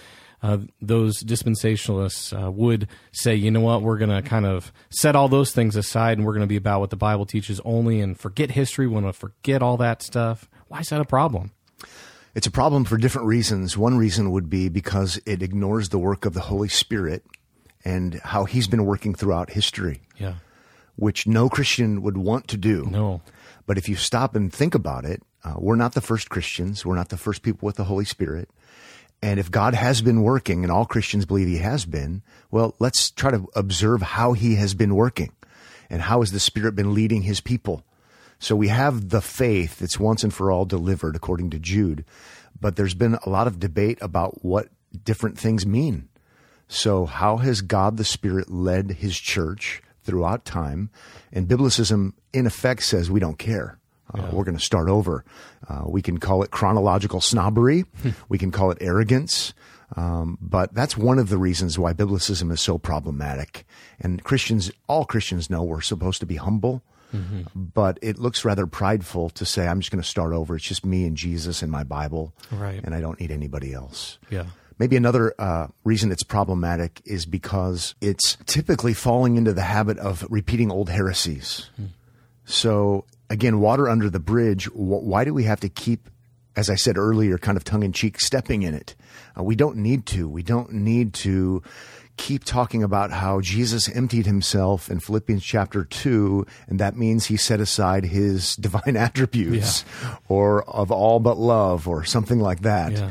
uh, 0.40 0.58
those 0.80 1.20
dispensationalists 1.24 2.32
uh, 2.32 2.48
would 2.48 2.86
say, 3.10 3.34
you 3.34 3.50
know 3.50 3.58
what, 3.60 3.82
we're 3.82 3.98
going 3.98 4.08
to 4.22 4.22
kind 4.22 4.46
of 4.46 4.72
set 4.88 5.16
all 5.16 5.28
those 5.28 5.50
things 5.52 5.74
aside 5.74 6.16
and 6.16 6.24
we're 6.24 6.32
going 6.32 6.42
to 6.42 6.46
be 6.46 6.54
about 6.54 6.78
what 6.78 6.90
the 6.90 6.96
Bible 6.96 7.26
teaches 7.26 7.60
only 7.64 8.00
and 8.00 8.16
forget 8.16 8.52
history. 8.52 8.86
We 8.86 8.94
want 8.94 9.06
to 9.06 9.12
forget 9.12 9.62
all 9.64 9.76
that 9.78 10.00
stuff. 10.00 10.48
Why 10.68 10.78
is 10.78 10.90
that 10.90 11.00
a 11.00 11.04
problem? 11.04 11.50
It's 12.36 12.46
a 12.46 12.52
problem 12.52 12.84
for 12.84 12.96
different 12.96 13.26
reasons. 13.26 13.76
One 13.76 13.98
reason 13.98 14.30
would 14.30 14.48
be 14.48 14.68
because 14.68 15.20
it 15.26 15.42
ignores 15.42 15.88
the 15.88 15.98
work 15.98 16.24
of 16.24 16.34
the 16.34 16.42
Holy 16.42 16.68
Spirit 16.68 17.24
and 17.84 18.20
how 18.22 18.44
he's 18.44 18.68
been 18.68 18.84
working 18.86 19.14
throughout 19.16 19.50
history, 19.50 20.02
Yeah. 20.18 20.34
which 20.94 21.26
no 21.26 21.48
Christian 21.48 22.00
would 22.02 22.16
want 22.16 22.46
to 22.46 22.56
do. 22.56 22.86
No. 22.88 23.22
But 23.68 23.76
if 23.76 23.86
you 23.86 23.96
stop 23.96 24.34
and 24.34 24.50
think 24.50 24.74
about 24.74 25.04
it, 25.04 25.22
uh, 25.44 25.56
we're 25.58 25.76
not 25.76 25.92
the 25.92 26.00
first 26.00 26.30
Christians. 26.30 26.86
We're 26.86 26.96
not 26.96 27.10
the 27.10 27.18
first 27.18 27.42
people 27.42 27.66
with 27.66 27.76
the 27.76 27.84
Holy 27.84 28.06
Spirit. 28.06 28.48
And 29.20 29.38
if 29.38 29.50
God 29.50 29.74
has 29.74 30.00
been 30.00 30.22
working, 30.22 30.64
and 30.64 30.72
all 30.72 30.86
Christians 30.86 31.26
believe 31.26 31.48
he 31.48 31.58
has 31.58 31.84
been, 31.84 32.22
well, 32.50 32.74
let's 32.78 33.10
try 33.10 33.30
to 33.30 33.46
observe 33.54 34.00
how 34.00 34.32
he 34.32 34.54
has 34.54 34.72
been 34.72 34.94
working 34.94 35.32
and 35.90 36.00
how 36.00 36.20
has 36.20 36.32
the 36.32 36.40
Spirit 36.40 36.76
been 36.76 36.94
leading 36.94 37.22
his 37.22 37.42
people. 37.42 37.84
So 38.38 38.56
we 38.56 38.68
have 38.68 39.10
the 39.10 39.20
faith 39.20 39.80
that's 39.80 40.00
once 40.00 40.24
and 40.24 40.32
for 40.32 40.50
all 40.50 40.64
delivered 40.64 41.14
according 41.14 41.50
to 41.50 41.58
Jude, 41.58 42.06
but 42.58 42.76
there's 42.76 42.94
been 42.94 43.18
a 43.26 43.28
lot 43.28 43.46
of 43.46 43.60
debate 43.60 43.98
about 44.00 44.42
what 44.42 44.68
different 45.04 45.38
things 45.38 45.66
mean. 45.66 46.08
So, 46.68 47.04
how 47.04 47.38
has 47.38 47.60
God 47.62 47.96
the 47.96 48.04
Spirit 48.04 48.50
led 48.50 48.92
his 48.92 49.18
church 49.18 49.82
throughout 50.08 50.44
time? 50.46 50.88
And 51.32 51.46
Biblicism, 51.46 52.12
in 52.32 52.46
effect, 52.46 52.82
says 52.82 53.10
we 53.10 53.20
don't 53.20 53.38
care. 53.38 53.78
Uh, 54.14 54.30
We're 54.32 54.44
going 54.44 54.56
to 54.56 54.64
start 54.64 54.88
over. 54.88 55.22
Uh, 55.68 55.82
we 55.86 56.00
can 56.00 56.16
call 56.16 56.42
it 56.42 56.50
chronological 56.50 57.20
snobbery. 57.20 57.84
we 58.30 58.38
can 58.38 58.50
call 58.50 58.70
it 58.70 58.78
arrogance. 58.80 59.52
Um, 59.96 60.38
but 60.40 60.72
that's 60.72 60.96
one 60.96 61.18
of 61.18 61.28
the 61.28 61.36
reasons 61.36 61.78
why 61.78 61.92
Biblicism 61.92 62.50
is 62.50 62.60
so 62.62 62.78
problematic. 62.78 63.66
And 64.00 64.24
Christians, 64.24 64.70
all 64.86 65.04
Christians 65.04 65.50
know 65.50 65.62
we're 65.62 65.82
supposed 65.82 66.20
to 66.20 66.26
be 66.26 66.36
humble. 66.36 66.82
But 67.54 67.98
it 68.02 68.18
looks 68.18 68.44
rather 68.44 68.66
prideful 68.66 69.30
to 69.30 69.44
say, 69.46 69.66
I'm 69.66 69.80
just 69.80 69.90
going 69.90 70.02
to 70.02 70.08
start 70.08 70.32
over. 70.34 70.56
It's 70.56 70.64
just 70.64 70.84
me 70.84 71.06
and 71.06 71.16
Jesus 71.16 71.62
and 71.62 71.70
my 71.72 71.82
Bible. 71.84 72.32
Right. 72.50 72.80
And 72.84 72.94
I 72.94 73.00
don't 73.00 73.18
need 73.20 73.30
anybody 73.30 73.72
else. 73.72 74.18
Yeah. 74.30 74.44
Maybe 74.78 74.96
another 74.96 75.34
uh, 75.38 75.68
reason 75.84 76.12
it's 76.12 76.22
problematic 76.22 77.00
is 77.04 77.26
because 77.26 77.94
it's 78.00 78.36
typically 78.46 78.94
falling 78.94 79.36
into 79.36 79.52
the 79.52 79.62
habit 79.62 79.98
of 79.98 80.24
repeating 80.30 80.70
old 80.70 80.88
heresies. 80.88 81.68
So, 82.44 83.04
again, 83.28 83.60
water 83.60 83.88
under 83.88 84.08
the 84.08 84.20
bridge, 84.20 84.66
wh- 84.66 85.02
why 85.04 85.24
do 85.24 85.34
we 85.34 85.44
have 85.44 85.60
to 85.60 85.68
keep, 85.68 86.08
as 86.56 86.70
I 86.70 86.76
said 86.76 86.96
earlier, 86.96 87.38
kind 87.38 87.56
of 87.56 87.64
tongue 87.64 87.82
in 87.82 87.92
cheek, 87.92 88.20
stepping 88.20 88.62
in 88.62 88.72
it? 88.74 88.94
Uh, 89.38 89.42
we 89.42 89.54
don't 89.56 89.76
need 89.76 90.06
to. 90.06 90.28
We 90.28 90.42
don't 90.42 90.72
need 90.72 91.12
to 91.14 91.62
keep 92.16 92.42
talking 92.44 92.82
about 92.82 93.10
how 93.12 93.40
Jesus 93.40 93.88
emptied 93.88 94.26
himself 94.26 94.90
in 94.90 94.98
Philippians 94.98 95.44
chapter 95.44 95.84
2, 95.84 96.46
and 96.68 96.80
that 96.80 96.96
means 96.96 97.26
he 97.26 97.36
set 97.36 97.60
aside 97.60 98.04
his 98.04 98.56
divine 98.66 98.96
attributes 98.96 99.84
or 100.28 100.64
of 100.68 100.90
all 100.90 101.20
but 101.20 101.36
love 101.36 101.86
or 101.86 102.04
something 102.04 102.40
like 102.40 102.62
that 102.62 102.92
Yeah. 102.92 103.10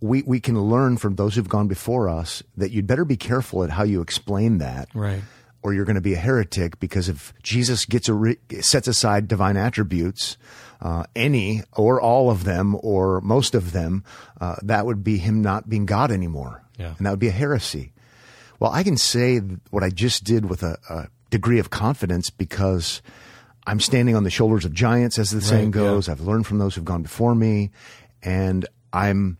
We, 0.00 0.22
we 0.22 0.40
can 0.40 0.60
learn 0.60 0.96
from 0.96 1.16
those 1.16 1.34
who've 1.34 1.48
gone 1.48 1.68
before 1.68 2.08
us 2.08 2.42
that 2.56 2.70
you'd 2.70 2.86
better 2.86 3.04
be 3.04 3.16
careful 3.16 3.64
at 3.64 3.70
how 3.70 3.82
you 3.82 4.00
explain 4.00 4.58
that. 4.58 4.88
Right. 4.94 5.22
Or 5.62 5.74
you're 5.74 5.84
going 5.84 5.96
to 5.96 6.00
be 6.00 6.14
a 6.14 6.18
heretic 6.18 6.78
because 6.78 7.08
if 7.08 7.34
Jesus 7.42 7.84
gets 7.84 8.08
a 8.08 8.36
sets 8.60 8.86
aside 8.86 9.26
divine 9.26 9.56
attributes, 9.56 10.36
uh, 10.80 11.02
any 11.16 11.62
or 11.76 12.00
all 12.00 12.30
of 12.30 12.44
them 12.44 12.76
or 12.80 13.20
most 13.22 13.56
of 13.56 13.72
them, 13.72 14.04
uh, 14.40 14.54
that 14.62 14.86
would 14.86 15.02
be 15.02 15.18
him 15.18 15.42
not 15.42 15.68
being 15.68 15.84
God 15.84 16.12
anymore. 16.12 16.62
Yeah. 16.78 16.94
And 16.96 17.04
that 17.04 17.10
would 17.10 17.18
be 17.18 17.28
a 17.28 17.32
heresy. 17.32 17.92
Well, 18.60 18.70
I 18.72 18.84
can 18.84 18.96
say 18.96 19.38
what 19.70 19.82
I 19.82 19.90
just 19.90 20.22
did 20.22 20.48
with 20.48 20.62
a, 20.62 20.78
a 20.88 21.08
degree 21.30 21.58
of 21.58 21.70
confidence 21.70 22.30
because 22.30 23.02
I'm 23.66 23.80
standing 23.80 24.14
on 24.14 24.24
the 24.24 24.30
shoulders 24.30 24.64
of 24.64 24.72
giants, 24.72 25.18
as 25.18 25.30
the 25.30 25.40
saying 25.40 25.66
yeah. 25.66 25.82
goes. 25.82 26.08
I've 26.08 26.20
learned 26.20 26.46
from 26.46 26.58
those 26.58 26.74
who've 26.74 26.84
gone 26.84 27.02
before 27.02 27.34
me, 27.34 27.70
and 28.22 28.66
I'm 28.92 29.38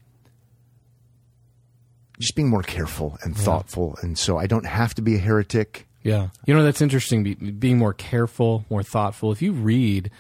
just 2.19 2.35
being 2.35 2.49
more 2.49 2.63
careful 2.63 3.19
and 3.23 3.37
thoughtful. 3.37 3.97
And 4.03 4.19
so 4.19 4.39
I 4.39 4.47
don't 4.47 4.67
have 4.67 4.95
to 4.95 5.03
be 5.03 5.17
a 5.17 5.19
heretic. 5.19 5.87
Yeah, 6.03 6.29
you 6.47 6.55
know 6.55 6.63
that's 6.63 6.81
interesting. 6.81 7.23
Be, 7.23 7.35
being 7.35 7.79
more 7.79 7.93
careful, 7.93 8.65
more 8.71 8.83
thoughtful. 8.83 9.33
If 9.33 9.43
you 9.43 9.53
read 9.53 10.11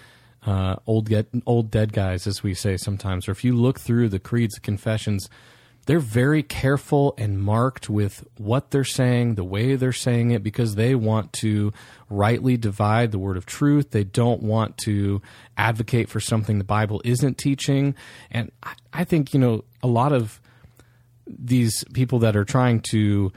uh, 0.44 0.76
old 0.87 1.08
get 1.08 1.28
old 1.46 1.70
dead 1.70 1.92
guys, 1.92 2.26
as 2.26 2.42
we 2.42 2.54
say 2.54 2.76
sometimes, 2.76 3.28
or 3.28 3.32
if 3.32 3.44
you 3.44 3.54
look 3.54 3.80
through 3.80 4.08
the 4.08 4.18
creeds, 4.18 4.54
the 4.54 4.61
confessions, 4.61 5.28
they're 5.87 6.00
very 6.00 6.42
careful 6.42 7.14
and 7.16 7.40
marked 7.40 7.88
with 7.88 8.22
what 8.37 8.70
they're 8.70 8.84
saying, 8.84 9.37
the 9.37 9.44
way 9.44 9.74
they're 9.74 9.92
saying 9.92 10.32
it, 10.32 10.42
because 10.42 10.74
they 10.74 10.94
want 10.94 11.32
to 11.32 11.72
rightly 12.11 12.58
divide 12.58 13.11
the 13.11 13.18
word 13.18 13.38
of 13.38 13.46
truth. 13.46 13.92
They 13.92 14.04
don't 14.04 14.42
want 14.42 14.76
to 14.78 15.22
advocate 15.56 16.11
for 16.11 16.20
something 16.20 16.58
the 16.58 16.64
Bible 16.64 17.00
isn't 17.06 17.38
teaching. 17.38 17.94
And 18.30 18.52
I, 18.62 18.74
I 18.92 19.04
think, 19.04 19.32
you 19.32 19.40
know, 19.40 19.64
a 19.82 19.87
lot 19.87 20.12
of 20.12 20.42
these 21.29 21.85
people 21.93 22.19
that 22.21 22.37
are 22.37 22.45
trying 22.45 22.81
to 22.91 23.33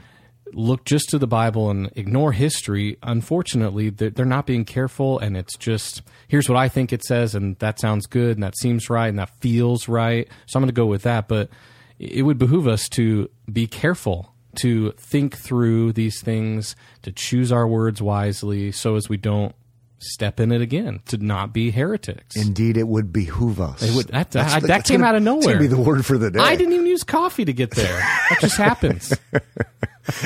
look 0.54 0.84
just 0.84 1.08
to 1.10 1.18
the 1.18 1.26
Bible 1.26 1.70
and 1.70 1.90
ignore 1.96 2.32
history, 2.32 2.98
unfortunately, 3.02 3.90
they're, 3.90 4.24
not 4.24 4.46
being 4.46 4.64
careful. 4.64 5.18
And 5.18 5.36
it's 5.36 5.56
just, 5.56 6.02
here's 6.28 6.48
what 6.48 6.58
I 6.58 6.68
think 6.68 6.92
it 6.92 7.04
says, 7.04 7.34
and 7.34 7.58
that 7.58 7.80
sounds 7.80 8.06
good, 8.06 8.36
and 8.36 8.42
that 8.42 8.56
seems 8.58 8.90
right, 8.90 9.08
and 9.08 9.18
that 9.18 9.30
feels 9.40 9.88
right. 9.88 10.28
So 10.46 10.58
I'm 10.58 10.62
going 10.62 10.68
to 10.68 10.72
go 10.72 10.86
with 10.86 11.02
that. 11.02 11.28
But 11.28 11.50
it 11.98 12.22
would 12.22 12.38
behoove 12.38 12.68
us 12.68 12.88
to 12.90 13.30
be 13.50 13.66
careful, 13.66 14.34
to 14.56 14.92
think 14.92 15.36
through 15.36 15.92
these 15.92 16.20
things, 16.20 16.76
to 17.02 17.12
choose 17.12 17.52
our 17.52 17.66
words 17.66 18.02
wisely 18.02 18.72
so 18.72 18.96
as 18.96 19.08
we 19.08 19.16
don't 19.16 19.54
step 20.02 20.40
in 20.40 20.52
it 20.52 20.60
again, 20.60 21.00
to 21.06 21.16
not 21.18 21.52
be 21.52 21.70
heretics. 21.70 22.36
Indeed, 22.36 22.76
it 22.76 22.88
would 22.88 23.12
behoove 23.12 23.60
us. 23.60 23.82
It 23.82 23.94
would- 23.94 24.08
that- 24.08 24.34
I- 24.36 24.60
the- 24.60 24.66
that 24.68 24.84
came 24.84 25.00
gonna- 25.00 25.08
out 25.10 25.14
of 25.16 25.24
That's 25.24 25.34
going 25.34 25.40
to 25.42 25.46
nowhere. 25.48 25.58
be 25.60 25.66
the 25.68 25.80
word 25.80 26.04
for 26.06 26.18
the 26.18 26.30
day. 26.30 26.40
I 26.40 26.56
didn't 26.56 26.72
even 26.74 26.86
use 26.86 27.04
coffee 27.04 27.44
to 27.44 27.52
get 27.52 27.70
there. 27.72 27.98
That 28.30 28.38
just 28.40 28.56
happens. 28.68 29.12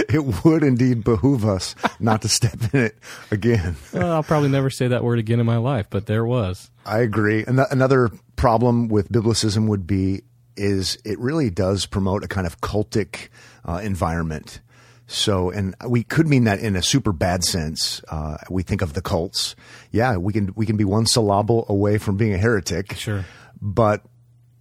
It 0.09 0.25
would 0.45 0.63
indeed 0.63 1.05
behoove 1.05 1.45
us 1.45 1.75
not 2.01 2.23
to 2.23 2.29
step 2.29 2.55
in 2.73 2.81
it 2.87 2.99
again. 3.31 3.77
Well, 3.93 4.11
I'll 4.13 4.23
probably 4.23 4.49
never 4.49 4.71
say 4.71 4.89
that 4.89 5.05
word 5.05 5.19
again 5.19 5.39
in 5.39 5.45
my 5.47 5.59
life, 5.59 5.87
but 5.91 6.07
there 6.07 6.25
was. 6.25 6.71
I 6.87 7.01
agree. 7.01 7.45
And 7.47 7.59
th- 7.59 7.69
another 7.71 8.11
problem 8.37 8.89
with 8.89 9.11
biblicism 9.13 9.69
would 9.69 9.87
be 9.87 10.23
is 10.57 10.97
it 11.05 11.19
really 11.19 11.51
does 11.51 11.85
promote 11.85 12.25
a 12.25 12.29
kind 12.29 12.47
of 12.47 12.63
cultic 12.63 13.29
uh, 13.67 13.81
environment. 13.85 14.61
So, 15.07 15.51
and 15.51 15.75
we 15.87 16.03
could 16.03 16.27
mean 16.27 16.45
that 16.45 16.59
in 16.59 16.75
a 16.75 16.83
super 16.83 17.13
bad 17.13 17.45
sense. 17.45 18.03
Uh, 18.09 18.39
we 18.51 18.63
think 18.65 18.83
of 18.83 18.95
the 18.95 19.03
cults. 19.03 19.55
Yeah, 19.93 20.17
we 20.17 20.33
can 20.33 20.53
we 20.57 20.67
can 20.67 20.77
be 20.77 20.85
one 20.85 21.07
syllable 21.07 21.65
away 21.69 21.99
from 21.99 22.17
being 22.17 22.35
a 22.35 22.39
heretic. 22.39 22.95
Sure. 22.95 23.25
but 23.61 24.03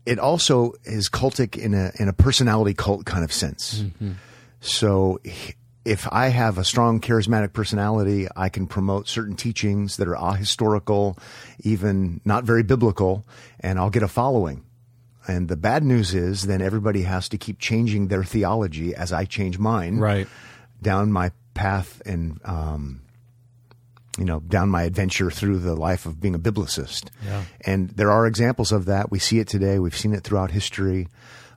it 0.05 0.19
also 0.19 0.73
is 0.84 1.10
cultic 1.10 1.58
in 1.58 1.73
a 1.73 1.91
in 1.97 2.08
a 2.08 2.13
personality 2.13 2.75
cult 2.75 3.05
kind 3.05 3.23
of 3.23 3.34
sense. 3.34 3.84
So 4.62 5.19
if 5.84 6.08
I 6.12 6.27
have 6.27 6.58
a 6.58 6.63
strong 6.63 6.99
charismatic 7.01 7.53
personality, 7.53 8.27
I 8.36 8.49
can 8.49 8.67
promote 8.67 9.08
certain 9.08 9.36
teachings 9.36 9.97
that 9.97 10.08
are 10.08 10.15
ahistorical, 10.15 11.17
even 11.62 12.21
not 12.25 12.43
very 12.43 12.63
biblical, 12.63 13.25
and 13.60 13.77
I'll 13.79 13.89
get 13.91 14.03
a 14.03 14.08
following. 14.08 14.63
And 15.27 15.47
the 15.47 15.57
bad 15.57 15.83
news 15.83 16.13
is 16.13 16.43
then 16.43 16.61
everybody 16.61 17.01
has 17.03 17.27
to 17.29 17.38
keep 17.38 17.59
changing 17.59 18.07
their 18.09 18.23
theology 18.23 18.93
as 18.95 19.11
I 19.11 19.25
change 19.25 19.57
mine 19.57 19.97
Right. 19.97 20.27
down 20.81 21.11
my 21.11 21.31
path 21.53 22.01
and 22.05 22.39
um, 22.45 23.01
you 24.17 24.25
know 24.25 24.39
down 24.41 24.69
my 24.69 24.83
adventure 24.83 25.31
through 25.31 25.59
the 25.59 25.75
life 25.75 26.05
of 26.05 26.19
being 26.21 26.35
a 26.35 26.39
biblicist. 26.39 27.09
Yeah. 27.25 27.43
And 27.65 27.89
there 27.91 28.11
are 28.11 28.27
examples 28.27 28.71
of 28.71 28.85
that. 28.85 29.09
We 29.11 29.19
see 29.19 29.39
it 29.39 29.47
today. 29.47 29.79
We've 29.79 29.97
seen 29.97 30.13
it 30.13 30.23
throughout 30.23 30.51
history. 30.51 31.07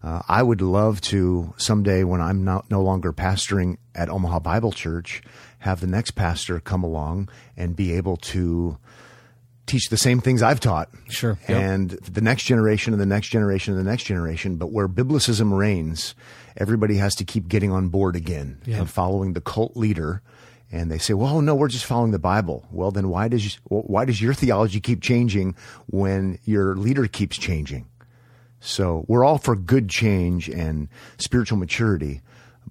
Uh, 0.02 0.22
I 0.28 0.42
would 0.44 0.60
love 0.62 1.00
to 1.02 1.52
someday, 1.56 2.04
when 2.04 2.20
I'm 2.20 2.44
not 2.44 2.70
no 2.70 2.80
longer 2.82 3.12
pastoring 3.12 3.78
at 3.96 4.08
Omaha 4.08 4.38
Bible 4.38 4.70
Church, 4.70 5.22
have 5.58 5.80
the 5.80 5.88
next 5.88 6.12
pastor 6.12 6.60
come 6.60 6.84
along 6.84 7.28
and 7.56 7.74
be 7.74 7.92
able 7.94 8.16
to 8.16 8.78
teach 9.68 9.88
the 9.88 9.96
same 9.96 10.20
things 10.20 10.42
I've 10.42 10.60
taught. 10.60 10.88
Sure, 11.08 11.38
yep. 11.48 11.62
And 11.62 11.90
the 11.90 12.20
next 12.20 12.44
generation 12.44 12.92
and 12.92 13.00
the 13.00 13.06
next 13.06 13.28
generation 13.28 13.74
and 13.74 13.86
the 13.86 13.90
next 13.90 14.04
generation. 14.04 14.56
But 14.56 14.72
where 14.72 14.88
biblicism 14.88 15.56
reigns, 15.56 16.14
everybody 16.56 16.96
has 16.96 17.14
to 17.16 17.24
keep 17.24 17.48
getting 17.48 17.70
on 17.70 17.88
board 17.88 18.16
again 18.16 18.60
and 18.66 18.90
following 18.90 19.34
the 19.34 19.40
cult 19.40 19.76
leader. 19.76 20.22
And 20.70 20.90
they 20.90 20.98
say, 20.98 21.14
"Well, 21.14 21.40
no, 21.40 21.54
we're 21.54 21.68
just 21.68 21.86
following 21.86 22.10
the 22.10 22.18
Bible." 22.18 22.66
Well, 22.70 22.90
then 22.90 23.08
why 23.08 23.28
does 23.28 23.58
why 23.68 24.04
does 24.04 24.20
your 24.20 24.34
theology 24.34 24.80
keep 24.80 25.00
changing 25.00 25.54
when 25.86 26.38
your 26.44 26.76
leader 26.76 27.06
keeps 27.06 27.38
changing? 27.38 27.86
So 28.60 29.04
we're 29.08 29.24
all 29.24 29.38
for 29.38 29.56
good 29.56 29.88
change 29.88 30.48
and 30.48 30.88
spiritual 31.16 31.58
maturity, 31.58 32.20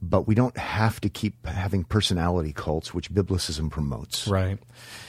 but 0.01 0.27
we 0.27 0.35
don't 0.35 0.57
have 0.57 0.99
to 1.01 1.09
keep 1.09 1.45
having 1.45 1.83
personality 1.83 2.53
cults, 2.53 2.93
which 2.93 3.11
biblicism 3.11 3.69
promotes. 3.69 4.27
Right. 4.27 4.57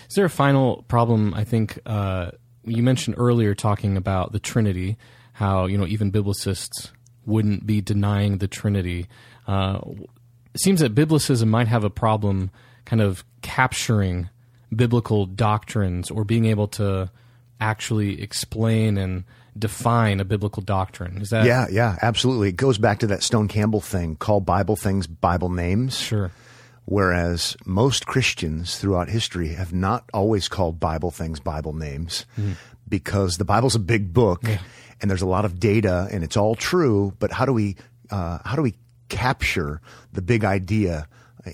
Is 0.09 0.15
there 0.15 0.25
a 0.25 0.31
final 0.31 0.85
problem? 0.89 1.35
I 1.35 1.45
think 1.45 1.79
uh, 1.87 2.33
you 2.65 2.83
mentioned 2.83 3.17
earlier 3.19 3.55
talking 3.55 3.97
about 3.97 4.33
the 4.33 4.39
Trinity, 4.39 4.97
how 5.33 5.67
you 5.67 5.79
know 5.79 5.87
even 5.87 6.13
biblicists 6.13 6.91
wouldn't 7.27 7.67
be 7.67 7.81
denying 7.81 8.39
the 8.39 8.49
Trinity. 8.49 9.07
Uh, 9.47 9.81
it 10.55 10.61
seems 10.61 10.81
that 10.81 10.95
biblicism 10.95 11.49
might 11.49 11.69
have 11.69 11.85
a 11.85 11.91
problem, 11.91 12.51
kind 12.85 13.03
of 13.03 13.25
capturing 13.43 14.31
biblical 14.75 15.27
doctrines 15.27 16.11
or 16.11 16.25
being 16.25 16.47
able 16.47 16.69
to 16.69 17.11
actually 17.61 18.21
explain 18.23 18.97
and 18.99 19.25
define 19.59 20.21
a 20.21 20.25
biblical 20.25 20.63
doctrine. 20.63 21.21
Is 21.21 21.31
that 21.31 21.45
Yeah, 21.45 21.67
yeah, 21.71 21.97
absolutely. 22.03 22.51
It 22.51 22.57
goes 22.57 22.79
back 22.79 23.01
to 23.01 23.07
that 23.09 23.23
Stone 23.23 23.49
Campbell 23.49 23.81
thing 23.81 24.17
call 24.17 24.41
Bible 24.41 24.77
things 24.77 25.07
Bible 25.07 25.49
names. 25.49 25.99
Sure. 25.99 26.31
Whereas 26.85 27.57
most 27.67 28.07
Christians 28.07 28.79
throughout 28.79 29.11
history 29.11 29.49
have 29.49 29.75
not 29.75 30.09
always 30.15 30.49
called 30.49 30.81
Bible 30.81 31.11
things 31.11 31.39
Bible 31.39 31.75
names 31.75 32.25
because 32.89 33.37
the 33.37 33.45
Bible's 33.45 33.75
a 33.75 33.79
big 33.81 34.15
book 34.15 34.43
and 35.01 35.11
there's 35.11 35.21
a 35.21 35.27
lot 35.27 35.45
of 35.45 35.61
data 35.61 36.09
and 36.11 36.25
it's 36.25 36.37
all 36.37 36.55
true. 36.55 37.13
But 37.19 37.31
how 37.31 37.45
do 37.45 37.53
we, 37.53 37.77
uh, 38.11 38.39
how 38.43 38.57
do 38.57 38.63
we 38.63 38.75
capture 39.11 39.83
the 40.15 40.23
big 40.23 40.45
idea 40.45 41.07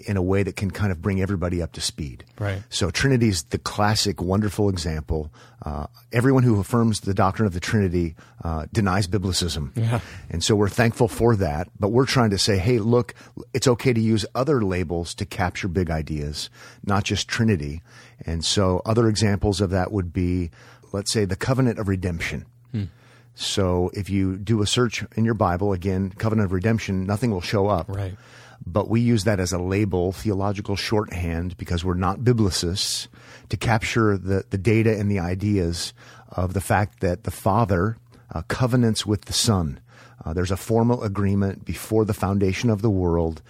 in 0.07 0.16
a 0.16 0.22
way 0.22 0.42
that 0.42 0.57
can 0.57 0.70
kind 0.70 0.90
of 0.92 1.00
bring 1.02 1.20
everybody 1.20 1.62
up 1.62 1.72
to 1.72 1.80
speed? 1.80 2.24
Right. 2.38 2.62
So 2.70 2.90
Trinity 2.90 3.28
is 3.28 3.44
the 3.44 3.59
classic, 3.59 4.20
wonderful 4.20 4.68
example. 4.68 5.30
Uh, 5.64 5.87
everyone 6.12 6.42
who 6.42 6.61
affirms 6.61 7.00
the 7.00 7.14
doctrine 7.14 7.46
of 7.46 7.54
the 7.54 7.61
Trinity 7.61 8.14
uh, 8.44 8.66
denies 8.72 9.07
biblicism, 9.09 9.70
Yeah. 9.76 10.00
and 10.30 10.44
so 10.44 10.54
we're 10.54 10.68
thankful 10.68 11.09
for 11.09 11.37
that. 11.37 11.68
But 11.80 11.88
we're 11.88 12.04
trying 12.07 12.30
to 12.30 12.38
say, 12.38 12.59
hey, 12.59 12.78
look, 12.78 13.14
it's 13.54 13.66
okay 13.68 13.92
to 13.92 14.00
use 14.00 14.26
other 14.35 14.62
labels 14.62 15.14
to 15.16 15.24
capture 15.24 15.68
big 15.68 15.90
ideas, 15.90 16.50
not 16.85 17.04
just 17.04 17.28
Trinity. 17.28 17.80
And 18.26 18.44
so 18.44 18.83
other 18.85 19.09
examples 19.09 19.61
of 19.61 19.70
that 19.70 19.90
would 19.90 20.12
be, 20.12 20.50
let's 20.92 21.12
say, 21.12 21.24
the 21.24 21.37
covenant 21.37 21.78
of 21.78 21.88
redemption. 21.88 22.44
So 23.37 23.90
if 23.94 24.09
you 24.09 24.37
do 24.37 24.62
a 24.62 24.66
search 24.66 25.04
in 25.16 25.24
your 25.24 25.35
Bible, 25.35 25.72
again, 25.72 26.11
covenant 26.18 26.46
of 26.46 26.52
redemption, 26.52 27.04
nothing 27.04 27.33
will 27.33 27.40
show 27.40 27.66
up 27.66 27.88
Right. 27.88 28.14
But 28.66 28.88
we 28.88 29.00
use 29.00 29.24
that 29.24 29.40
as 29.40 29.53
a 29.53 29.59
label, 29.59 30.12
theological 30.12 30.77
shorthand, 30.77 31.57
because 31.57 31.85
we're 31.85 31.94
not 31.94 32.20
biblicists, 32.20 33.09
to 33.50 33.57
capture 33.57 34.16
the, 34.16 34.44
the 34.50 34.59
data 34.59 34.98
and 34.98 35.11
the 35.11 35.18
ideas 35.18 35.92
of 36.31 36.55
the 36.55 36.61
fact 36.61 37.00
that 37.00 37.24
the 37.24 37.31
Father 37.31 37.98
uh, 38.33 38.42
covenants 38.48 39.05
with 39.05 39.27
the 39.27 39.33
Son. 39.33 39.81
Uh, 40.24 40.33
there's 40.33 40.50
a 40.50 40.57
formal 40.57 41.03
agreement 41.03 41.64
before 41.64 42.05
the 42.05 42.14
foundation 42.14 42.70
of 42.70 42.81
the 42.81 42.90
world 42.90 43.42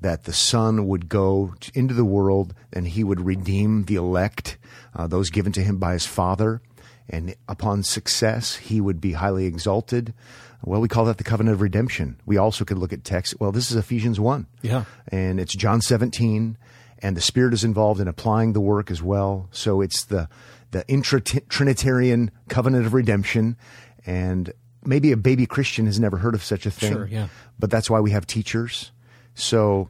that 0.00 0.24
the 0.24 0.32
Son 0.32 0.86
would 0.86 1.08
go 1.08 1.54
into 1.74 1.94
the 1.94 2.04
world 2.04 2.54
and 2.72 2.86
he 2.86 3.02
would 3.02 3.20
redeem 3.20 3.84
the 3.84 3.96
elect, 3.96 4.56
uh, 4.94 5.06
those 5.06 5.30
given 5.30 5.52
to 5.52 5.62
him 5.62 5.78
by 5.78 5.94
his 5.94 6.06
Father. 6.06 6.62
And 7.08 7.34
upon 7.48 7.82
success, 7.82 8.54
he 8.56 8.80
would 8.80 9.00
be 9.00 9.12
highly 9.12 9.46
exalted. 9.46 10.14
Well, 10.64 10.80
we 10.80 10.88
call 10.88 11.06
that 11.06 11.18
the 11.18 11.24
covenant 11.24 11.54
of 11.54 11.60
redemption. 11.60 12.20
We 12.26 12.36
also 12.36 12.64
could 12.64 12.78
look 12.78 12.92
at 12.92 13.04
text. 13.04 13.34
Well, 13.40 13.52
this 13.52 13.70
is 13.70 13.76
Ephesians 13.76 14.20
1. 14.20 14.46
Yeah. 14.62 14.84
And 15.08 15.40
it's 15.40 15.54
John 15.54 15.80
17, 15.80 16.58
and 16.98 17.16
the 17.16 17.20
Spirit 17.20 17.54
is 17.54 17.64
involved 17.64 18.00
in 18.00 18.08
applying 18.08 18.52
the 18.52 18.60
work 18.60 18.90
as 18.90 19.02
well. 19.02 19.48
So 19.52 19.80
it's 19.80 20.04
the, 20.04 20.28
the 20.70 20.86
intra 20.86 21.20
Trinitarian 21.20 22.30
covenant 22.48 22.86
of 22.86 22.94
redemption. 22.94 23.56
And 24.04 24.52
maybe 24.84 25.12
a 25.12 25.16
baby 25.16 25.46
Christian 25.46 25.86
has 25.86 25.98
never 25.98 26.18
heard 26.18 26.34
of 26.34 26.44
such 26.44 26.66
a 26.66 26.70
thing. 26.70 26.92
Sure, 26.92 27.06
yeah. 27.06 27.28
But 27.58 27.70
that's 27.70 27.88
why 27.88 28.00
we 28.00 28.10
have 28.10 28.26
teachers. 28.26 28.92
So 29.34 29.88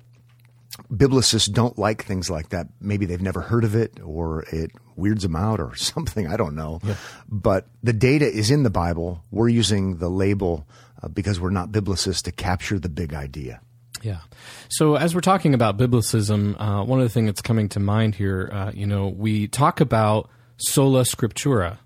biblicists 0.93 1.53
don't 1.53 1.79
like 1.79 2.05
things 2.05 2.31
like 2.31 2.51
that. 2.51 2.69
Maybe 2.81 3.07
they've 3.07 3.21
never 3.21 3.41
heard 3.41 3.65
of 3.65 3.75
it 3.75 3.99
or 4.03 4.45
it 4.53 4.71
weirds 4.97 5.23
them 5.23 5.37
out 5.37 5.61
or 5.61 5.75
something. 5.77 6.27
I 6.27 6.37
don't 6.37 6.55
know. 6.55 6.81
But 7.29 7.67
the 7.83 7.93
data 7.93 8.27
is 8.27 8.51
in 8.51 8.63
the 8.63 8.71
Bible. 8.71 9.23
We're 9.31 9.49
using 9.49 9.99
the 9.99 10.09
label 10.09 10.67
uh, 11.03 11.09
because 11.09 11.41
we're 11.41 11.51
not 11.51 11.73
biblicists 11.73 12.23
to 12.23 12.33
capture 12.33 12.79
the 12.79 12.89
big 12.89 13.15
idea. 13.15 13.61
Yeah. 14.03 14.21
So 14.69 14.95
as 14.95 15.15
we're 15.15 15.21
talking 15.21 15.53
about 15.53 15.77
biblicism, 15.77 16.57
uh, 16.59 16.85
one 16.85 17.01
of 17.01 17.05
the 17.05 17.13
things 17.13 17.27
that's 17.27 17.43
coming 17.43 17.69
to 17.71 17.81
mind 17.81 18.15
here, 18.15 18.49
uh, 18.53 18.73
you 18.73 18.87
know, 18.87 19.09
we 19.09 19.47
talk 19.47 19.81
about 19.81 20.31
sola 20.57 21.03
scriptura 21.03 21.79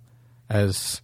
as 0.49 1.01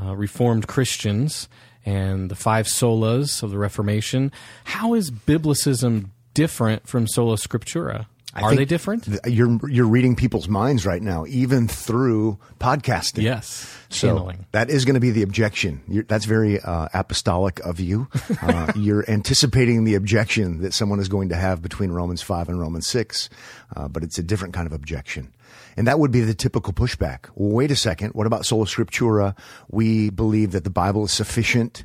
uh, 0.00 0.16
Reformed 0.16 0.66
Christians 0.66 1.48
and 1.84 2.30
the 2.30 2.34
five 2.34 2.66
solas 2.66 3.42
of 3.42 3.50
the 3.50 3.58
Reformation. 3.58 4.32
How 4.64 4.94
is 4.94 5.10
biblicism 5.10 6.10
different 6.36 6.86
from 6.86 7.06
sola 7.08 7.36
scriptura? 7.36 8.06
I 8.34 8.42
Are 8.42 8.54
they 8.54 8.66
different? 8.66 9.04
th- 9.04 9.18
You're 9.26 9.58
you're 9.70 9.86
reading 9.86 10.14
people's 10.14 10.46
minds 10.46 10.84
right 10.84 11.00
now, 11.00 11.24
even 11.26 11.66
through 11.68 12.38
podcasting. 12.60 13.22
Yes. 13.22 13.66
So 13.88 14.08
Channeling. 14.08 14.44
that 14.52 14.68
is 14.68 14.84
going 14.84 14.92
to 14.94 15.00
be 15.00 15.10
the 15.10 15.22
objection. 15.22 15.80
You're, 15.88 16.02
that's 16.04 16.26
very 16.26 16.60
uh, 16.60 16.88
apostolic 16.92 17.60
of 17.60 17.80
you. 17.80 18.08
Uh, 18.42 18.70
you're 18.76 19.08
anticipating 19.10 19.84
the 19.84 19.94
objection 19.94 20.60
that 20.60 20.74
someone 20.74 21.00
is 21.00 21.08
going 21.08 21.30
to 21.30 21.34
have 21.36 21.62
between 21.62 21.90
Romans 21.90 22.20
5 22.22 22.48
and 22.50 22.60
Romans 22.60 22.86
6, 22.86 23.28
uh, 23.74 23.88
but 23.88 24.02
it's 24.04 24.18
a 24.18 24.22
different 24.22 24.52
kind 24.54 24.66
of 24.66 24.72
objection. 24.72 25.32
And 25.76 25.86
that 25.86 25.98
would 25.98 26.10
be 26.12 26.20
the 26.20 26.34
typical 26.34 26.72
pushback. 26.72 27.26
Well, 27.34 27.50
wait 27.52 27.70
a 27.70 27.76
second. 27.76 28.10
What 28.14 28.26
about 28.26 28.44
sola 28.46 28.66
scriptura? 28.66 29.36
We 29.70 30.10
believe 30.10 30.52
that 30.52 30.64
the 30.64 30.70
Bible 30.70 31.04
is 31.06 31.12
sufficient, 31.12 31.84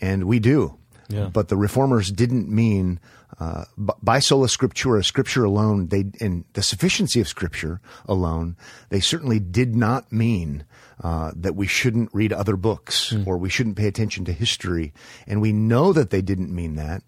and 0.00 0.24
we 0.24 0.38
do. 0.38 0.78
Yeah. 1.08 1.30
But 1.32 1.48
the 1.48 1.56
reformers 1.56 2.10
didn't 2.10 2.48
mean 2.50 3.00
uh, 3.40 3.64
by 4.02 4.18
sola 4.18 4.46
scriptura, 4.48 5.04
scripture 5.04 5.44
alone. 5.44 5.88
They 5.88 6.04
in 6.20 6.44
the 6.52 6.62
sufficiency 6.62 7.20
of 7.20 7.28
scripture 7.28 7.80
alone. 8.06 8.56
They 8.90 9.00
certainly 9.00 9.38
did 9.40 9.74
not 9.74 10.12
mean 10.12 10.64
uh, 11.02 11.32
that 11.36 11.54
we 11.56 11.66
shouldn't 11.66 12.10
read 12.12 12.32
other 12.32 12.56
books 12.56 13.14
or 13.26 13.38
we 13.38 13.48
shouldn't 13.48 13.76
pay 13.76 13.86
attention 13.86 14.24
to 14.26 14.32
history. 14.32 14.92
And 15.26 15.40
we 15.40 15.52
know 15.52 15.92
that 15.92 16.10
they 16.10 16.20
didn't 16.22 16.54
mean 16.54 16.74
that. 16.76 17.02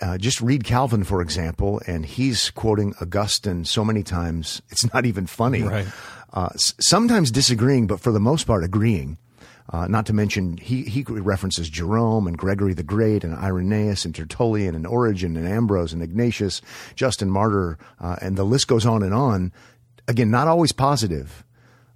Uh, 0.00 0.18
just 0.18 0.40
read 0.40 0.64
Calvin, 0.64 1.04
for 1.04 1.20
example, 1.22 1.80
and 1.86 2.04
he's 2.06 2.50
quoting 2.50 2.94
Augustine 3.00 3.64
so 3.64 3.84
many 3.84 4.02
times 4.02 4.60
it's 4.70 4.92
not 4.94 5.04
even 5.06 5.26
funny. 5.26 5.62
Right. 5.62 5.86
Uh, 6.32 6.48
s- 6.54 6.74
sometimes 6.80 7.30
disagreeing, 7.30 7.86
but 7.86 8.00
for 8.00 8.10
the 8.12 8.18
most 8.20 8.46
part 8.46 8.64
agreeing. 8.64 9.18
Uh, 9.72 9.86
not 9.86 10.04
to 10.06 10.12
mention, 10.12 10.58
he, 10.58 10.82
he 10.82 11.02
references 11.02 11.70
Jerome 11.70 12.26
and 12.26 12.36
Gregory 12.36 12.74
the 12.74 12.82
Great 12.82 13.24
and 13.24 13.34
Irenaeus 13.34 14.04
and 14.04 14.14
Tertullian 14.14 14.74
and 14.74 14.86
Origen 14.86 15.36
and 15.36 15.48
Ambrose 15.48 15.94
and 15.94 16.02
Ignatius, 16.02 16.60
Justin 16.94 17.30
Martyr, 17.30 17.78
uh, 17.98 18.16
and 18.20 18.36
the 18.36 18.44
list 18.44 18.68
goes 18.68 18.84
on 18.84 19.02
and 19.02 19.14
on. 19.14 19.50
Again, 20.06 20.30
not 20.30 20.46
always 20.46 20.72
positive, 20.72 21.42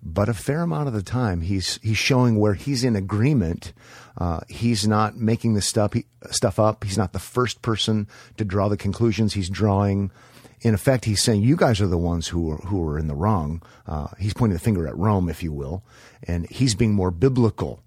but 0.03 0.29
a 0.29 0.35
fair 0.35 0.63
amount 0.63 0.89
of 0.89 0.95
the 0.95 1.03
time 1.03 1.43
he's 1.43 1.79
he's 1.83 1.99
showing 1.99 2.39
where 2.39 2.55
he's 2.55 2.83
in 2.85 2.97
agreement. 2.97 3.73
Uh, 4.17 4.41
he's 4.49 4.87
not 4.87 5.17
making 5.17 5.53
the 5.55 5.61
stuff 5.61 5.93
he, 5.93 6.07
stuff 6.31 6.59
up. 6.59 6.85
He's 6.85 6.97
not 6.97 7.13
the 7.13 7.19
first 7.19 7.61
person 7.61 8.09
to 8.39 8.45
draw 8.45 8.69
the 8.69 8.77
conclusions. 8.79 9.35
He's 9.35 9.51
drawing. 9.51 10.11
In 10.63 10.75
effect, 10.75 11.05
he's 11.05 11.23
saying 11.23 11.43
you 11.43 11.57
guys 11.57 11.81
are 11.81 11.87
the 11.87 11.99
ones 11.99 12.29
who 12.29 12.51
are 12.51 12.57
who 12.57 12.83
are 12.89 12.99
in 12.99 13.09
the 13.09 13.15
wrong. 13.15 13.63
Uh, 13.87 14.09
he's 14.19 14.35
pointing 14.35 14.55
the 14.55 14.65
finger 14.65 14.89
at 14.89 14.97
Rome, 14.97 15.29
if 15.29 15.43
you 15.43 15.53
will, 15.53 15.85
and 16.23 16.49
he's 16.49 16.75
being 16.75 16.95
more 16.95 17.11
biblical. 17.11 17.83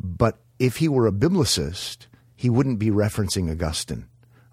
But 0.00 0.38
if 0.58 0.76
he 0.76 0.88
were 0.88 1.06
a 1.06 1.12
biblicist, 1.12 2.06
he 2.36 2.50
wouldn't 2.50 2.78
be 2.78 2.90
referencing 2.90 3.50
Augustine. 3.50 4.06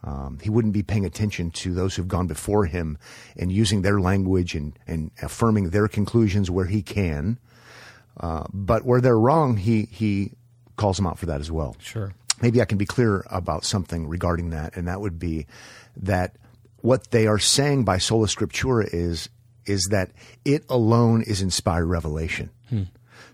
Um, 0.03 0.39
he 0.41 0.49
wouldn't 0.49 0.73
be 0.73 0.83
paying 0.83 1.05
attention 1.05 1.51
to 1.51 1.73
those 1.73 1.95
who've 1.95 2.07
gone 2.07 2.27
before 2.27 2.65
him 2.65 2.97
and 3.37 3.51
using 3.51 3.81
their 3.81 3.99
language 3.99 4.55
and, 4.55 4.77
and 4.87 5.11
affirming 5.21 5.69
their 5.69 5.87
conclusions 5.87 6.49
where 6.49 6.65
he 6.65 6.81
can. 6.81 7.37
Uh, 8.19 8.45
but 8.53 8.83
where 8.83 9.01
they're 9.01 9.19
wrong, 9.19 9.57
he, 9.57 9.83
he 9.91 10.31
calls 10.75 10.97
them 10.97 11.05
out 11.05 11.19
for 11.19 11.27
that 11.27 11.39
as 11.39 11.51
well. 11.51 11.75
Sure. 11.79 12.13
Maybe 12.41 12.61
I 12.61 12.65
can 12.65 12.79
be 12.79 12.85
clear 12.85 13.25
about 13.29 13.63
something 13.63 14.07
regarding 14.07 14.49
that, 14.49 14.75
and 14.75 14.87
that 14.87 15.01
would 15.01 15.19
be 15.19 15.45
that 15.97 16.35
what 16.81 17.11
they 17.11 17.27
are 17.27 17.39
saying 17.39 17.83
by 17.83 17.97
sola 17.97 18.27
scriptura 18.27 18.87
is 18.91 19.29
is 19.65 19.87
that 19.91 20.11
it 20.45 20.63
alone 20.69 21.21
is 21.21 21.41
inspired 21.41 21.85
revelation. 21.85 22.49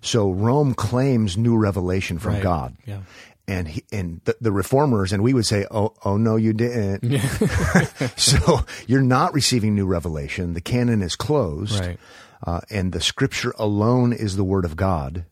So 0.01 0.29
Rome 0.29 0.73
claims 0.75 1.37
new 1.37 1.57
revelation 1.57 2.19
from 2.19 2.33
Right. 2.35 2.43
God. 2.43 2.75
Yeah. 2.85 2.99
And 3.47 3.67
he, 3.67 3.83
and 3.91 4.21
the, 4.25 4.35
the 4.41 4.51
reformers 4.51 5.11
and 5.13 5.23
we 5.23 5.33
would 5.33 5.45
say, 5.45 5.65
oh, 5.71 5.93
oh 6.05 6.17
no, 6.17 6.35
you 6.35 6.53
didn't. 6.53 7.19
so 8.17 8.59
you're 8.87 9.01
not 9.01 9.33
receiving 9.33 9.73
new 9.73 9.85
revelation. 9.85 10.53
The 10.53 10.61
canon 10.61 11.01
is 11.01 11.15
closed, 11.15 11.79
Right. 11.79 11.97
uh, 12.45 12.61
and 12.69 12.91
the 12.91 13.01
Scripture 13.01 13.53
alone 13.57 14.11
is 14.13 14.35
the 14.35 14.43
Word 14.43 14.65
of 14.65 14.75
God, 14.75 15.25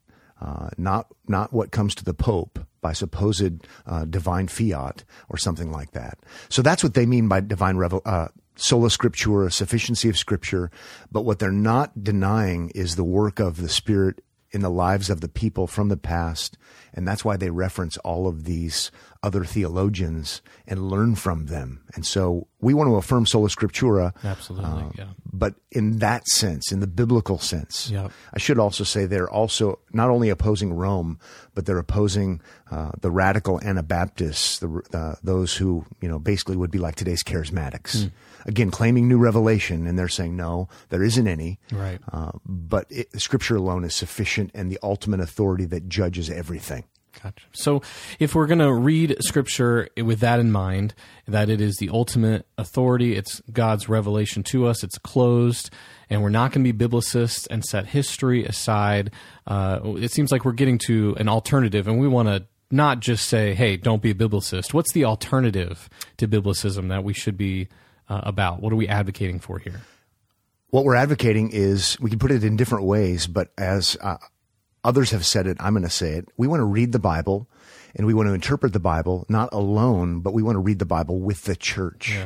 uh, 0.46 0.70
not 0.78 1.08
not 1.28 1.52
what 1.52 1.72
comes 1.72 1.96
to 1.96 2.04
the 2.04 2.14
Pope 2.14 2.60
by 2.82 2.94
supposed 2.94 3.66
uh, 3.88 4.06
divine 4.06 4.48
fiat 4.48 5.04
or 5.28 5.38
something 5.38 5.72
like 5.72 5.92
that. 5.92 6.20
So 6.50 6.62
that's 6.62 6.84
what 6.84 6.94
they 6.94 7.08
mean 7.08 7.28
by 7.28 7.42
divine 7.42 7.78
revel. 7.78 8.02
Uh, 8.06 8.28
Sola 8.56 8.90
scriptura, 8.90 9.52
sufficiency 9.52 10.08
of 10.08 10.18
scripture, 10.18 10.72
but 11.12 11.24
what 11.24 11.40
they're 11.40 11.52
not 11.52 12.04
denying 12.04 12.70
is 12.70 12.96
the 12.96 13.04
work 13.04 13.40
of 13.40 13.58
the 13.58 13.68
Spirit 13.68 14.22
in 14.56 14.62
the 14.62 14.70
lives 14.70 15.10
of 15.10 15.20
the 15.20 15.28
people 15.28 15.68
from 15.68 15.90
the 15.90 15.98
past. 15.98 16.58
And 16.94 17.06
that's 17.06 17.26
why 17.26 17.36
they 17.36 17.50
reference 17.50 17.98
all 17.98 18.26
of 18.26 18.46
these 18.46 18.90
other 19.22 19.44
theologians 19.44 20.42
and 20.66 20.90
learn 20.90 21.16
from 21.16 21.48
them. 21.48 21.82
And 21.94 22.06
so 22.06 22.48
we 22.62 22.74
want 22.74 22.88
to 22.88 22.96
affirm 22.96 23.26
sola 23.26 23.50
scriptura. 23.50 24.14
Absolutely, 24.24 24.70
uh, 24.70 24.90
yeah. 24.98 25.08
But 25.34 25.56
in 25.72 26.00
that 26.00 26.26
sense, 26.28 26.72
in 26.72 26.80
the 26.80 26.88
biblical 26.88 27.38
sense, 27.38 27.90
Yep. 27.92 28.12
I 28.34 28.40
should 28.40 28.60
also 28.60 28.86
say 28.86 29.06
they're 29.06 29.30
also 29.30 29.80
not 29.92 30.10
only 30.10 30.30
opposing 30.30 30.72
Rome, 30.74 31.20
but 31.54 31.66
they're 31.66 31.78
opposing 31.78 32.40
uh, 32.72 32.92
the 33.02 33.12
radical 33.12 33.60
Anabaptists, 33.62 34.60
the, 34.60 34.82
uh, 34.94 35.16
those 35.22 35.54
who 35.58 35.86
you 36.00 36.08
know 36.08 36.18
basically 36.20 36.56
would 36.56 36.72
be 36.72 36.80
like 36.80 36.96
today's 36.96 37.24
charismatics. 37.24 38.04
Hmm. 38.04 38.08
Again, 38.46 38.72
claiming 38.72 39.08
new 39.08 39.18
revelation, 39.18 39.88
and 39.88 39.98
they're 39.98 40.08
saying 40.08 40.36
no, 40.36 40.70
there 40.90 41.04
isn't 41.04 41.28
any. 41.28 41.60
Right. 41.72 42.00
Uh, 42.12 42.32
but 42.46 42.86
it, 42.90 43.20
Scripture 43.20 43.56
alone 43.56 43.84
is 43.84 43.96
sufficient 43.96 44.52
and 44.54 44.72
the 44.72 44.80
ultimate 44.84 45.20
authority 45.20 45.66
that 45.66 45.90
judges 45.90 46.30
everything. 46.30 46.84
Gotcha. 47.24 47.46
So, 47.54 47.82
if 48.20 48.36
we're 48.36 48.48
going 48.48 48.60
to 48.60 48.74
read 48.74 49.16
Scripture 49.22 49.90
with 49.98 50.20
that 50.20 50.40
in 50.40 50.52
mind, 50.52 50.94
that 51.28 51.50
it 51.50 51.62
is 51.62 51.78
the 51.78 51.90
ultimate 51.90 52.46
authority, 52.58 53.16
it's 53.16 53.42
God's 53.52 53.88
revelation 53.88 54.44
to 54.44 54.68
us, 54.68 54.84
it's 54.84 54.98
closed, 54.98 55.70
and 56.10 56.22
we're 56.22 56.30
not 56.30 56.52
going 56.52 56.64
to 56.64 56.74
be 56.74 56.88
biblicists 56.88 57.48
and 57.50 57.64
set 57.64 57.88
history 57.88 58.46
aside, 58.46 59.12
uh, 59.48 59.80
it 59.98 60.12
seems 60.12 60.32
like 60.32 60.46
we're 60.46 60.52
getting 60.52 60.78
to 60.80 61.16
an 61.18 61.30
alternative, 61.30 61.88
and 61.88 62.00
we 62.00 62.08
want 62.08 62.28
to 62.28 62.46
not 62.72 63.00
just 63.00 63.28
say, 63.28 63.54
hey, 63.54 63.78
don't 63.78 64.02
be 64.02 64.12
a 64.12 64.16
biblicist. 64.16 64.74
What's 64.74 64.92
the 64.94 65.06
alternative 65.06 65.90
to 66.18 66.28
biblicism 66.28 66.90
that 66.90 67.04
we 67.04 67.14
should 67.14 67.38
be 67.38 67.68
uh, 68.10 68.22
about? 68.24 68.62
What 68.62 68.72
are 68.74 68.76
we 68.78 68.88
advocating 68.88 69.40
for 69.40 69.60
here? 69.60 69.82
what 70.72 70.84
we're 70.84 70.96
advocating 70.96 71.52
is 71.54 71.98
we 72.02 72.10
can 72.10 72.20
put 72.20 72.32
it 72.32 72.44
in 72.44 72.58
different 72.58 72.84
ways, 72.84 73.28
but 73.28 73.50
as 73.58 73.96
uh, 74.02 74.18
others 74.84 75.12
have 75.12 75.26
said 75.26 75.48
it, 75.48 75.56
I'm 75.62 75.72
going 75.74 75.84
to 75.84 75.90
say 75.90 76.14
it. 76.16 76.28
We 76.36 76.48
want 76.48 76.60
to 76.60 76.66
read 76.66 76.92
the 76.92 77.00
Bible 77.00 77.48
and 77.96 78.06
we 78.06 78.14
want 78.14 78.28
to 78.28 78.34
interpret 78.34 78.74
the 78.74 78.80
Bible 78.82 79.26
not 79.30 79.48
alone, 79.54 80.20
but 80.20 80.34
we 80.34 80.44
want 80.44 80.56
to 80.58 80.60
read 80.60 80.80
the 80.80 80.86
Bible 80.86 81.20
with 81.22 81.44
the 81.44 81.56
church. 81.56 82.18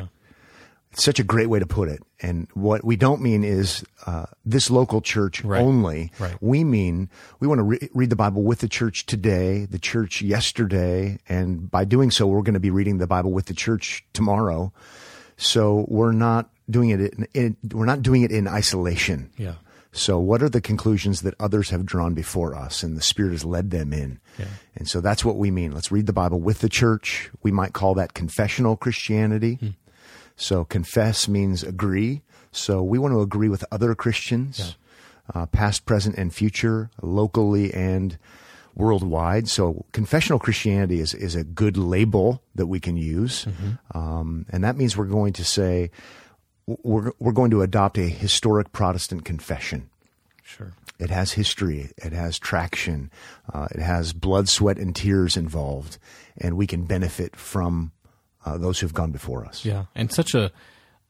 It's 0.91 1.03
such 1.03 1.19
a 1.19 1.23
great 1.23 1.45
way 1.47 1.59
to 1.59 1.67
put 1.67 1.89
it. 1.89 2.01
And 2.19 2.47
what 2.55 2.83
we 2.83 2.95
don't 2.95 3.21
mean 3.21 3.43
is 3.43 3.83
uh, 4.07 4.25
this 4.43 4.71
local 4.71 4.99
church 5.01 5.43
Right. 5.43 5.61
only. 5.61 6.11
Right. 6.17 6.35
We 6.41 6.63
mean 6.63 7.07
we 7.39 7.47
want 7.47 7.59
to 7.59 7.63
re- 7.63 7.89
read 7.93 8.09
the 8.09 8.15
Bible 8.15 8.41
with 8.41 8.59
the 8.59 8.67
church 8.67 9.05
today, 9.05 9.65
the 9.65 9.77
church 9.77 10.23
yesterday, 10.23 11.19
and 11.29 11.69
by 11.69 11.85
doing 11.85 12.09
so, 12.09 12.25
we're 12.25 12.41
going 12.41 12.55
to 12.55 12.59
be 12.59 12.71
reading 12.71 12.97
the 12.97 13.05
Bible 13.05 13.31
with 13.31 13.45
the 13.45 13.53
church 13.53 14.03
tomorrow. 14.13 14.73
So 15.41 15.85
we're 15.87 16.11
not 16.11 16.49
doing 16.69 16.89
it. 16.89 16.99
In, 16.99 17.27
in, 17.33 17.57
we're 17.71 17.85
not 17.85 18.01
doing 18.01 18.23
it 18.23 18.31
in 18.31 18.47
isolation. 18.47 19.31
Yeah. 19.37 19.53
So 19.91 20.19
what 20.19 20.43
are 20.43 20.49
the 20.49 20.61
conclusions 20.61 21.21
that 21.21 21.33
others 21.39 21.71
have 21.71 21.85
drawn 21.85 22.13
before 22.13 22.53
us, 22.53 22.83
and 22.83 22.95
the 22.95 23.01
Spirit 23.01 23.31
has 23.31 23.43
led 23.43 23.71
them 23.71 23.91
in? 23.91 24.19
Yeah. 24.37 24.45
And 24.75 24.87
so 24.87 25.01
that's 25.01 25.25
what 25.25 25.37
we 25.37 25.49
mean. 25.49 25.71
Let's 25.71 25.91
read 25.91 26.05
the 26.05 26.13
Bible 26.13 26.39
with 26.39 26.59
the 26.59 26.69
church. 26.69 27.31
We 27.41 27.51
might 27.51 27.73
call 27.73 27.95
that 27.95 28.13
confessional 28.13 28.75
Christianity. 28.75 29.57
So 30.35 30.63
confess 30.63 31.27
means 31.27 31.63
agree. 31.63 32.21
So 32.51 32.83
we 32.83 32.99
want 32.99 33.13
to 33.13 33.21
agree 33.21 33.49
with 33.49 33.65
other 33.71 33.95
Christians, 33.95 34.77
uh, 35.33 35.45
past, 35.47 35.85
present, 35.85 36.17
and 36.17 36.33
future, 36.33 36.91
locally 37.01 37.73
and 37.73 38.17
worldwide. 38.79 39.49
So 39.49 39.85
confessional 39.91 40.39
Christianity 40.39 41.01
is, 41.01 41.13
is 41.13 41.35
a 41.35 41.43
good 41.43 41.77
label 41.77 42.41
that 42.55 42.67
we 42.67 42.79
can 42.79 42.97
use. 42.97 43.45
Um, 43.93 44.45
and 44.49 44.63
that 44.63 44.77
means 44.77 44.95
we're 44.95 45.05
going 45.05 45.33
to 45.33 45.43
say, 45.43 45.91
we're, 46.65 47.11
we're 47.19 47.33
going 47.33 47.51
to 47.51 47.61
adopt 47.61 47.97
a 47.97 48.07
historic 48.07 48.71
Protestant 48.71 49.25
confession. 49.25 49.89
Sure. 50.43 50.73
It 50.97 51.09
has 51.09 51.33
history. 51.33 51.91
It 51.97 52.13
has 52.13 52.39
traction. 52.39 53.11
Uh, 53.53 53.67
it 53.71 53.81
has 53.81 54.13
blood, 54.13 54.49
sweat, 54.49 54.77
and 54.77 54.95
tears 54.95 55.37
involved, 55.37 55.97
and 56.37 56.57
we 56.57 56.67
can 56.67 56.85
benefit 56.85 57.35
from 57.35 57.91
uh, 58.45 58.57
those 58.57 58.79
who've 58.79 58.93
gone 58.93 59.11
before 59.11 59.45
us. 59.45 59.63
Yeah, 59.63 59.85
and 59.95 60.11
such 60.11 60.33
a, 60.35 60.51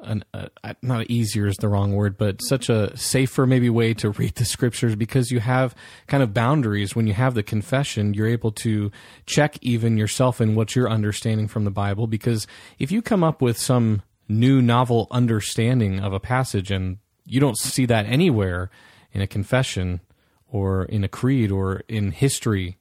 an, 0.01 0.23
uh, 0.33 0.47
not 0.81 1.09
easier 1.09 1.47
is 1.47 1.57
the 1.57 1.67
wrong 1.67 1.93
word, 1.93 2.17
but 2.17 2.41
such 2.41 2.69
a 2.69 2.95
safer 2.95 3.45
maybe 3.45 3.69
way 3.69 3.93
to 3.95 4.11
read 4.11 4.35
the 4.35 4.45
scriptures 4.45 4.95
because 4.95 5.31
you 5.31 5.39
have 5.39 5.75
kind 6.07 6.23
of 6.23 6.33
boundaries. 6.33 6.95
When 6.95 7.07
you 7.07 7.13
have 7.13 7.33
the 7.33 7.43
confession, 7.43 8.13
you're 8.13 8.27
able 8.27 8.51
to 8.53 8.91
check 9.25 9.57
even 9.61 9.97
yourself 9.97 10.39
in 10.39 10.55
what 10.55 10.75
you're 10.75 10.89
understanding 10.89 11.47
from 11.47 11.65
the 11.65 11.71
Bible. 11.71 12.07
Because 12.07 12.47
if 12.77 12.91
you 12.91 13.01
come 13.01 13.23
up 13.23 13.41
with 13.41 13.57
some 13.57 14.01
new 14.27 14.61
novel 14.61 15.07
understanding 15.11 15.99
of 15.99 16.13
a 16.13 16.19
passage 16.19 16.71
and 16.71 16.97
you 17.25 17.39
don't 17.39 17.57
see 17.57 17.85
that 17.85 18.05
anywhere 18.05 18.69
in 19.11 19.21
a 19.21 19.27
confession 19.27 19.99
or 20.47 20.85
in 20.85 21.03
a 21.03 21.07
creed 21.07 21.51
or 21.51 21.83
in 21.87 22.11
history, 22.11 22.77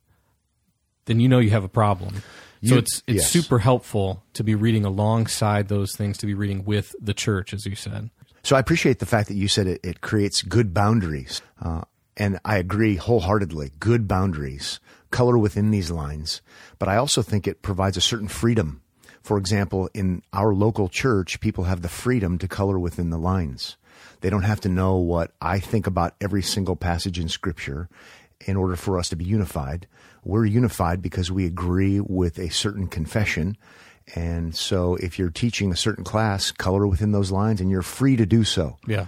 then 1.07 1.21
you 1.21 1.29
know 1.29 1.39
you 1.39 1.51
have 1.51 1.65
a 1.65 1.69
problem. 1.69 2.23
So 2.65 2.77
it's 2.77 3.03
it's 3.07 3.23
yes. 3.23 3.31
super 3.31 3.61
helpful 3.61 4.25
to 4.35 4.43
be 4.43 4.55
reading 4.55 4.85
alongside 4.85 5.69
those 5.69 5.95
things, 5.95 6.19
to 6.19 6.27
be 6.27 6.35
reading 6.35 6.65
with 6.65 6.95
the 7.01 7.15
church, 7.15 7.55
as 7.55 7.67
you 7.67 7.75
said. 7.75 8.11
So 8.43 8.57
I 8.57 8.61
appreciate 8.61 8.99
the 8.99 9.07
fact 9.07 9.29
that 9.29 9.35
you 9.35 9.49
said 9.49 9.67
it, 9.67 9.81
it 9.85 10.01
creates 10.01 10.43
good 10.43 10.73
boundaries. 10.73 11.43
Uh, 11.61 11.83
and 12.17 12.41
I 12.45 12.57
agree 12.59 12.97
wholeheartedly. 12.97 13.73
Good 13.79 14.09
boundaries, 14.09 14.81
color 15.11 15.39
within 15.39 15.71
these 15.71 15.91
lines. 15.91 16.43
But 16.79 16.89
I 16.89 16.97
also 16.97 17.23
think 17.23 17.47
it 17.47 17.63
provides 17.63 17.97
a 17.97 18.01
certain 18.01 18.29
freedom. 18.29 18.83
For 19.23 19.39
example, 19.39 19.91
in 19.95 20.23
our 20.33 20.55
local 20.55 20.89
church, 20.89 21.41
people 21.41 21.65
have 21.65 21.83
the 21.83 21.89
freedom 21.89 22.39
to 22.39 22.49
color 22.49 22.79
within 22.79 23.11
the 23.11 23.19
lines. 23.19 23.77
They 24.21 24.31
don't 24.31 24.43
have 24.43 24.61
to 24.63 24.69
know 24.69 24.97
what 24.97 25.33
I 25.41 25.61
think 25.61 25.87
about 25.87 26.15
every 26.21 26.43
single 26.43 26.77
passage 26.77 27.19
in 27.19 27.29
Scripture 27.29 27.89
in 28.47 28.57
order 28.57 28.77
for 28.77 28.99
us 28.99 29.09
to 29.09 29.17
be 29.17 29.25
unified. 29.25 29.87
We're 30.25 30.45
unified 30.45 31.03
because 31.03 31.31
we 31.31 31.47
agree 31.47 32.01
with 32.01 32.39
a 32.39 32.51
certain 32.51 32.87
confession. 32.87 33.57
And 34.15 34.55
so 34.55 34.97
if 34.97 35.19
you're 35.19 35.31
teaching 35.31 35.73
a 35.73 35.77
certain 35.77 36.05
class, 36.05 36.51
color 36.51 36.87
within 36.87 37.13
those 37.13 37.31
lines 37.31 37.61
and 37.61 37.71
you're 37.71 37.83
free 37.83 38.17
to 38.17 38.27
do 38.27 38.45
so. 38.45 38.79
Yeah. 38.87 39.07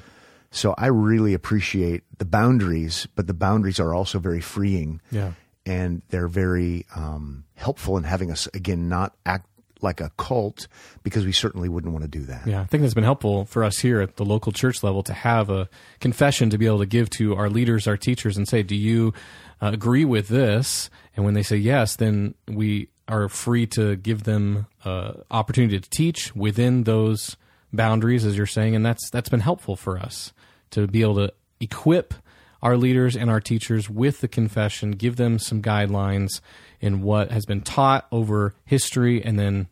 So 0.50 0.74
I 0.76 0.86
really 0.86 1.32
appreciate 1.32 2.02
the 2.18 2.24
boundaries, 2.24 3.06
but 3.14 3.26
the 3.26 3.34
boundaries 3.34 3.78
are 3.78 3.94
also 3.94 4.18
very 4.18 4.40
freeing. 4.40 5.00
Yeah. 5.10 5.32
And 5.64 6.02
they're 6.08 6.28
very 6.28 6.86
um, 6.96 7.44
helpful 7.54 7.96
in 7.96 8.04
having 8.04 8.30
us, 8.30 8.48
again, 8.54 8.88
not 8.88 9.14
act 9.24 9.46
like 9.82 10.00
a 10.00 10.10
cult 10.16 10.68
because 11.02 11.24
we 11.24 11.32
certainly 11.32 11.68
wouldn't 11.68 11.92
want 11.92 12.02
to 12.04 12.08
do 12.08 12.24
that. 12.24 12.46
Yeah, 12.46 12.60
I 12.60 12.64
think 12.64 12.82
that's 12.82 12.94
been 12.94 13.04
helpful 13.04 13.44
for 13.44 13.64
us 13.64 13.78
here 13.78 14.00
at 14.00 14.16
the 14.16 14.24
local 14.24 14.52
church 14.52 14.82
level 14.82 15.02
to 15.04 15.12
have 15.12 15.50
a 15.50 15.68
confession 16.00 16.50
to 16.50 16.58
be 16.58 16.66
able 16.66 16.80
to 16.80 16.86
give 16.86 17.10
to 17.10 17.36
our 17.36 17.48
leaders, 17.48 17.86
our 17.86 17.96
teachers, 17.96 18.36
and 18.36 18.48
say, 18.48 18.62
"Do 18.62 18.76
you 18.76 19.12
uh, 19.60 19.70
agree 19.72 20.04
with 20.04 20.28
this?" 20.28 20.90
And 21.16 21.24
when 21.24 21.34
they 21.34 21.42
say 21.42 21.56
yes, 21.56 21.96
then 21.96 22.34
we 22.48 22.88
are 23.08 23.28
free 23.28 23.66
to 23.66 23.96
give 23.96 24.22
them 24.22 24.66
uh, 24.84 25.12
opportunity 25.30 25.78
to 25.78 25.90
teach 25.90 26.34
within 26.34 26.84
those 26.84 27.36
boundaries, 27.72 28.24
as 28.24 28.36
you're 28.36 28.46
saying, 28.46 28.76
and 28.76 28.84
that's 28.84 29.10
that's 29.10 29.28
been 29.28 29.40
helpful 29.40 29.76
for 29.76 29.98
us 29.98 30.32
to 30.70 30.86
be 30.86 31.02
able 31.02 31.16
to 31.16 31.32
equip 31.60 32.14
our 32.62 32.76
leaders 32.76 33.16
and 33.16 33.30
our 33.30 33.40
teachers 33.40 33.88
with 33.88 34.20
the 34.20 34.28
confession, 34.28 34.92
give 34.92 35.16
them 35.16 35.38
some 35.38 35.62
guidelines 35.62 36.40
in 36.80 37.02
what 37.02 37.30
has 37.30 37.46
been 37.46 37.60
taught 37.60 38.06
over 38.10 38.54
history, 38.64 39.22
and 39.22 39.38
then 39.38 39.68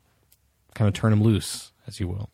kind 0.75 0.89
of 0.89 0.95
turn 0.95 1.11
them 1.11 1.23
loose, 1.23 1.73
as 1.87 1.99
you 1.99 2.09
will. 2.09 2.29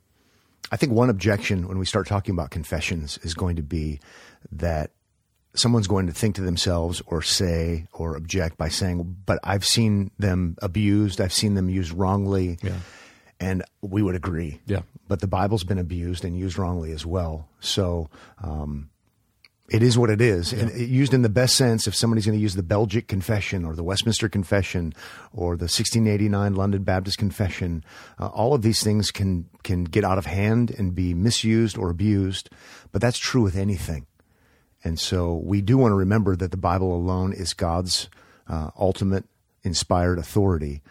I 0.72 0.76
think 0.76 0.92
one 0.92 1.10
objection 1.10 1.68
when 1.68 1.78
we 1.78 1.86
start 1.86 2.06
talking 2.06 2.34
about 2.34 2.50
confessions 2.50 3.18
is 3.22 3.34
going 3.34 3.56
to 3.56 3.62
be 3.62 4.00
that 4.50 4.90
someone's 5.54 5.86
going 5.86 6.06
to 6.06 6.12
think 6.12 6.34
to 6.34 6.42
themselves 6.42 7.00
or 7.06 7.22
say 7.22 7.86
or 7.92 8.16
object 8.16 8.58
by 8.58 8.68
saying, 8.68 9.16
but 9.24 9.38
I've 9.44 9.64
seen 9.64 10.10
them 10.18 10.56
abused, 10.60 11.20
I've 11.20 11.32
seen 11.32 11.54
them 11.54 11.68
used 11.68 11.92
wrongly. 11.92 12.58
Yeah. 12.62 12.78
And 13.40 13.62
we 13.82 14.02
would 14.02 14.14
agree. 14.14 14.60
Yeah. 14.66 14.82
But 15.06 15.20
the 15.20 15.26
Bible's 15.26 15.64
been 15.64 15.78
abused 15.78 16.24
and 16.24 16.36
used 16.36 16.58
wrongly 16.58 16.92
as 16.92 17.04
well. 17.04 17.48
So, 17.60 18.08
um, 18.42 18.90
it 19.70 19.82
is 19.82 19.96
what 19.96 20.10
it 20.10 20.20
is. 20.20 20.52
And 20.52 20.70
it, 20.70 20.88
used 20.88 21.14
in 21.14 21.22
the 21.22 21.28
best 21.30 21.56
sense, 21.56 21.86
if 21.86 21.94
somebody's 21.94 22.26
going 22.26 22.36
to 22.36 22.42
use 22.42 22.54
the 22.54 22.62
Belgic 22.62 23.08
Confession 23.08 23.64
or 23.64 23.74
the 23.74 23.82
Westminster 23.82 24.28
Confession 24.28 24.92
or 25.32 25.56
the 25.56 25.64
1689 25.64 26.54
London 26.54 26.82
Baptist 26.82 27.16
Confession, 27.16 27.82
uh, 28.18 28.26
all 28.26 28.52
of 28.52 28.62
these 28.62 28.82
things 28.82 29.10
can, 29.10 29.48
can 29.62 29.84
get 29.84 30.04
out 30.04 30.18
of 30.18 30.26
hand 30.26 30.70
and 30.70 30.94
be 30.94 31.14
misused 31.14 31.78
or 31.78 31.88
abused. 31.88 32.50
But 32.92 33.00
that's 33.00 33.18
true 33.18 33.42
with 33.42 33.56
anything. 33.56 34.06
And 34.84 35.00
so 35.00 35.34
we 35.36 35.62
do 35.62 35.78
want 35.78 35.92
to 35.92 35.96
remember 35.96 36.36
that 36.36 36.50
the 36.50 36.58
Bible 36.58 36.94
alone 36.94 37.32
is 37.32 37.54
God's 37.54 38.10
uh, 38.46 38.70
ultimate 38.78 39.24
inspired 39.62 40.18
authority. 40.18 40.82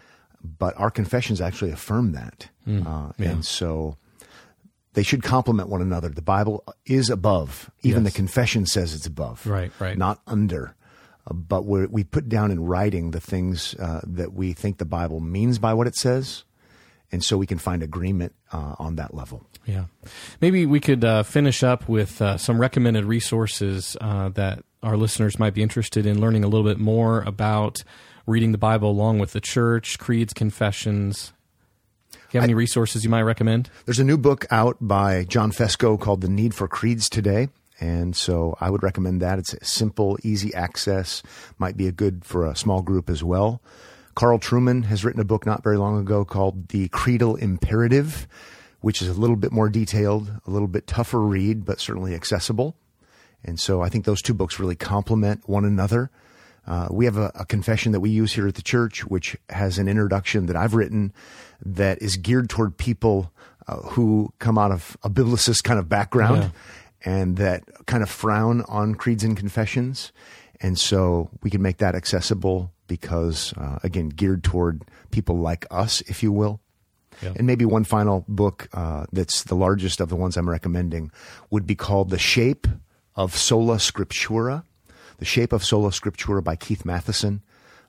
But 0.42 0.76
our 0.76 0.90
confessions 0.90 1.40
actually 1.40 1.70
affirm 1.70 2.12
that. 2.12 2.48
uh, 2.66 3.12
yeah. 3.18 3.30
And 3.30 3.44
so 3.44 3.98
they 4.94 5.02
should 5.02 5.22
complement 5.22 5.68
one 5.68 5.82
another. 5.82 6.08
The 6.08 6.22
Bible 6.22 6.64
is 6.86 7.10
above. 7.10 7.70
Even 7.82 8.04
Yes. 8.04 8.12
the 8.12 8.16
confession 8.16 8.66
says 8.66 8.94
it's 8.94 9.06
above. 9.06 9.46
Right, 9.46 9.70
right. 9.78 9.96
Not 9.98 10.20
under. 10.26 10.74
Uh, 11.26 11.34
but 11.34 11.64
we're, 11.64 11.86
we 11.86 12.04
put 12.04 12.28
down 12.28 12.50
in 12.50 12.64
writing 12.64 13.10
the 13.10 13.20
things 13.20 13.74
uh, 13.74 14.00
that 14.04 14.32
we 14.32 14.52
think 14.52 14.78
the 14.78 14.84
Bible 14.84 15.20
means 15.20 15.58
by 15.58 15.74
what 15.74 15.86
it 15.86 15.96
says. 15.96 16.44
And 17.12 17.22
so 17.22 17.36
we 17.36 17.46
can 17.46 17.58
find 17.58 17.82
agreement 17.82 18.34
uh, 18.52 18.74
on 18.78 18.96
that 18.96 19.14
level. 19.14 19.44
Yeah. 19.66 19.84
Maybe 20.40 20.66
we 20.66 20.80
could 20.80 21.04
uh, 21.04 21.22
finish 21.22 21.62
up 21.62 21.88
with 21.88 22.20
uh, 22.20 22.38
some 22.38 22.60
recommended 22.60 23.04
resources 23.04 23.96
uh, 24.00 24.30
that 24.30 24.64
our 24.82 24.96
listeners 24.96 25.38
might 25.38 25.54
be 25.54 25.62
interested 25.62 26.06
in 26.06 26.20
learning 26.20 26.44
a 26.44 26.48
little 26.48 26.66
bit 26.66 26.78
more 26.78 27.22
about 27.22 27.84
reading 28.26 28.52
the 28.52 28.58
Bible 28.58 28.90
along 28.90 29.18
with 29.18 29.32
the 29.32 29.40
church, 29.40 29.98
creeds, 29.98 30.32
confessions. 30.32 31.32
You 32.34 32.40
have 32.40 32.48
any 32.48 32.54
resources 32.54 33.04
you 33.04 33.10
might 33.10 33.22
recommend? 33.22 33.70
There's 33.84 34.00
a 34.00 34.04
new 34.04 34.18
book 34.18 34.44
out 34.50 34.76
by 34.80 35.22
John 35.22 35.52
Fesko 35.52 36.00
called 36.00 36.20
The 36.20 36.28
Need 36.28 36.52
for 36.52 36.66
Creeds 36.66 37.08
Today. 37.08 37.48
And 37.78 38.16
so 38.16 38.56
I 38.60 38.70
would 38.70 38.82
recommend 38.82 39.22
that. 39.22 39.38
It's 39.38 39.54
simple, 39.62 40.18
easy 40.24 40.52
access, 40.52 41.22
might 41.58 41.76
be 41.76 41.86
a 41.86 41.92
good 41.92 42.24
for 42.24 42.44
a 42.44 42.56
small 42.56 42.82
group 42.82 43.08
as 43.08 43.22
well. 43.22 43.62
Carl 44.16 44.40
Trueman 44.40 44.86
has 44.86 45.04
written 45.04 45.20
a 45.20 45.24
book 45.24 45.46
not 45.46 45.62
very 45.62 45.76
long 45.76 45.96
ago 45.96 46.24
called 46.24 46.70
The 46.70 46.88
Creedal 46.88 47.36
Imperative, 47.36 48.26
which 48.80 49.00
is 49.00 49.06
a 49.06 49.14
little 49.14 49.36
bit 49.36 49.52
more 49.52 49.68
detailed, 49.68 50.28
a 50.44 50.50
little 50.50 50.66
bit 50.66 50.88
tougher 50.88 51.20
read, 51.20 51.64
but 51.64 51.78
certainly 51.78 52.16
accessible. 52.16 52.74
And 53.44 53.60
so 53.60 53.80
I 53.80 53.88
think 53.88 54.06
those 54.06 54.22
two 54.22 54.34
books 54.34 54.58
really 54.58 54.74
complement 54.74 55.48
one 55.48 55.64
another. 55.64 56.10
Uh, 56.66 56.88
we 56.90 57.04
have 57.04 57.18
a, 57.18 57.30
a 57.34 57.44
confession 57.44 57.92
that 57.92 58.00
we 58.00 58.10
use 58.10 58.32
here 58.32 58.48
at 58.48 58.54
the 58.54 58.62
church, 58.62 59.04
which 59.04 59.36
has 59.50 59.78
an 59.78 59.86
introduction 59.86 60.46
that 60.46 60.56
I've 60.56 60.74
written 60.74 61.12
that 61.64 62.00
is 62.02 62.16
geared 62.16 62.48
toward 62.48 62.76
people 62.76 63.32
uh, 63.66 63.76
who 63.76 64.32
come 64.38 64.58
out 64.58 64.70
of 64.70 64.96
a 65.02 65.10
biblicist 65.10 65.64
kind 65.64 65.78
of 65.78 65.88
background 65.88 66.52
and 67.04 67.36
that 67.36 67.64
kind 67.86 68.02
of 68.02 68.10
frown 68.10 68.62
on 68.68 68.94
creeds 68.94 69.24
and 69.24 69.36
confessions. 69.36 70.12
And 70.60 70.78
so 70.78 71.30
we 71.42 71.50
can 71.50 71.62
make 71.62 71.78
that 71.78 71.94
accessible 71.94 72.72
because, 72.86 73.52
uh, 73.56 73.78
again, 73.82 74.08
geared 74.08 74.44
toward 74.44 74.82
people 75.10 75.38
like 75.38 75.66
us, 75.70 76.00
if 76.02 76.22
you 76.22 76.32
will. 76.32 76.60
Yeah. 77.22 77.32
And 77.36 77.46
maybe 77.46 77.64
one 77.64 77.84
final 77.84 78.24
book 78.28 78.68
uh, 78.72 79.06
that's 79.12 79.44
the 79.44 79.54
largest 79.54 80.00
of 80.00 80.08
the 80.08 80.16
ones 80.16 80.36
I'm 80.36 80.48
recommending 80.48 81.10
would 81.50 81.66
be 81.66 81.74
called 81.74 82.10
The 82.10 82.18
Shape 82.18 82.66
of 83.14 83.36
Sola 83.36 83.76
Scriptura. 83.76 84.64
The 85.18 85.24
Shape 85.24 85.52
of 85.52 85.64
Sola 85.64 85.90
Scriptura 85.90 86.42
by 86.42 86.56
Keith 86.56 86.84
Mathison. 86.84 87.40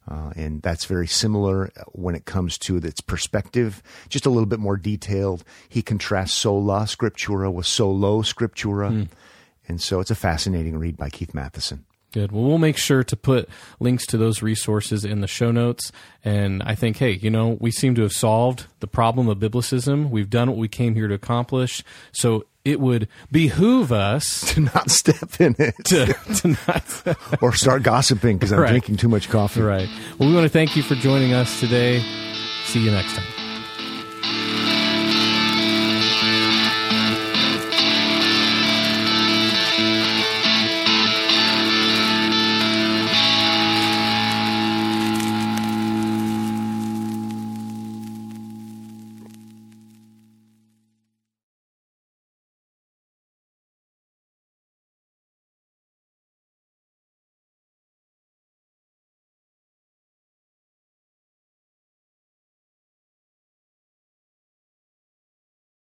Uh, 0.08 0.32
and 0.36 0.62
that's 0.62 0.86
very 0.86 1.08
similar 1.08 1.72
when 1.94 2.13
it 2.13 2.26
comes 2.26 2.58
to 2.60 2.78
its 2.78 3.02
perspective, 3.02 3.82
just 4.08 4.26
a 4.26 4.30
little 4.30 4.46
bit 4.46 4.60
more 4.60 4.78
detailed. 4.78 5.44
He 5.68 5.82
contrasts 5.82 6.34
sola 6.34 6.82
scriptura 6.82 7.52
with 7.52 7.65
solo 7.65 8.22
scriptura. 8.22 9.08
And 9.68 9.82
so 9.82 10.00
it's 10.00 10.12
a 10.12 10.15
fascinating 10.15 10.78
read 10.78 10.96
by 10.96 11.10
Keith 11.10 11.34
Mathison. 11.34 11.80
Good. 12.12 12.32
Well, 12.32 12.44
we'll 12.44 12.60
make 12.60 12.78
sure 12.78 13.04
to 13.04 13.15
put 13.18 13.50
links 13.80 14.06
to 14.06 14.18
those 14.18 14.41
resources 14.41 15.04
in 15.04 15.20
the 15.20 15.28
show 15.28 15.52
notes. 15.52 15.91
And 16.24 16.63
I 16.63 16.74
think, 16.74 16.96
hey, 16.98 17.12
you 17.12 17.30
know, 17.30 17.58
we 17.60 17.72
seem 17.72 17.94
to 17.96 18.04
have 18.04 18.13
solved 18.13 18.68
the 18.80 18.88
problem 18.88 19.28
of 19.28 19.39
biblicism. 19.39 20.10
We've 20.10 20.30
done 20.30 20.50
what 20.50 20.58
we 20.58 20.70
came 20.70 20.96
here 20.96 21.10
to 21.10 21.13
accomplish. 21.13 21.84
So 22.13 22.46
it 22.65 22.80
would 22.80 23.08
behoove 23.32 23.91
us 23.91 24.41
To 24.56 24.62
not 24.62 24.89
step 24.91 25.39
in 25.39 25.56
it 25.60 25.75
to, 25.86 26.08
to 26.41 26.58
not. 26.67 27.17
or 27.41 27.54
start 27.54 27.84
gossiping 27.84 28.38
because 28.38 28.51
I'm 28.51 28.60
Right. 28.60 28.69
drinking 28.69 28.97
too 28.97 29.08
much 29.10 29.30
coffee. 29.30 29.62
right. 29.62 29.88
Well, 30.19 30.28
we 30.30 30.36
want 30.36 30.45
to 30.45 30.49
thank 30.49 30.75
you 30.75 30.84
for 30.84 30.95
joining 30.95 31.34
us 31.34 31.60
today. 31.60 32.01
See 32.65 32.84
you 32.84 32.91
next 32.91 33.13
time. 33.15 33.35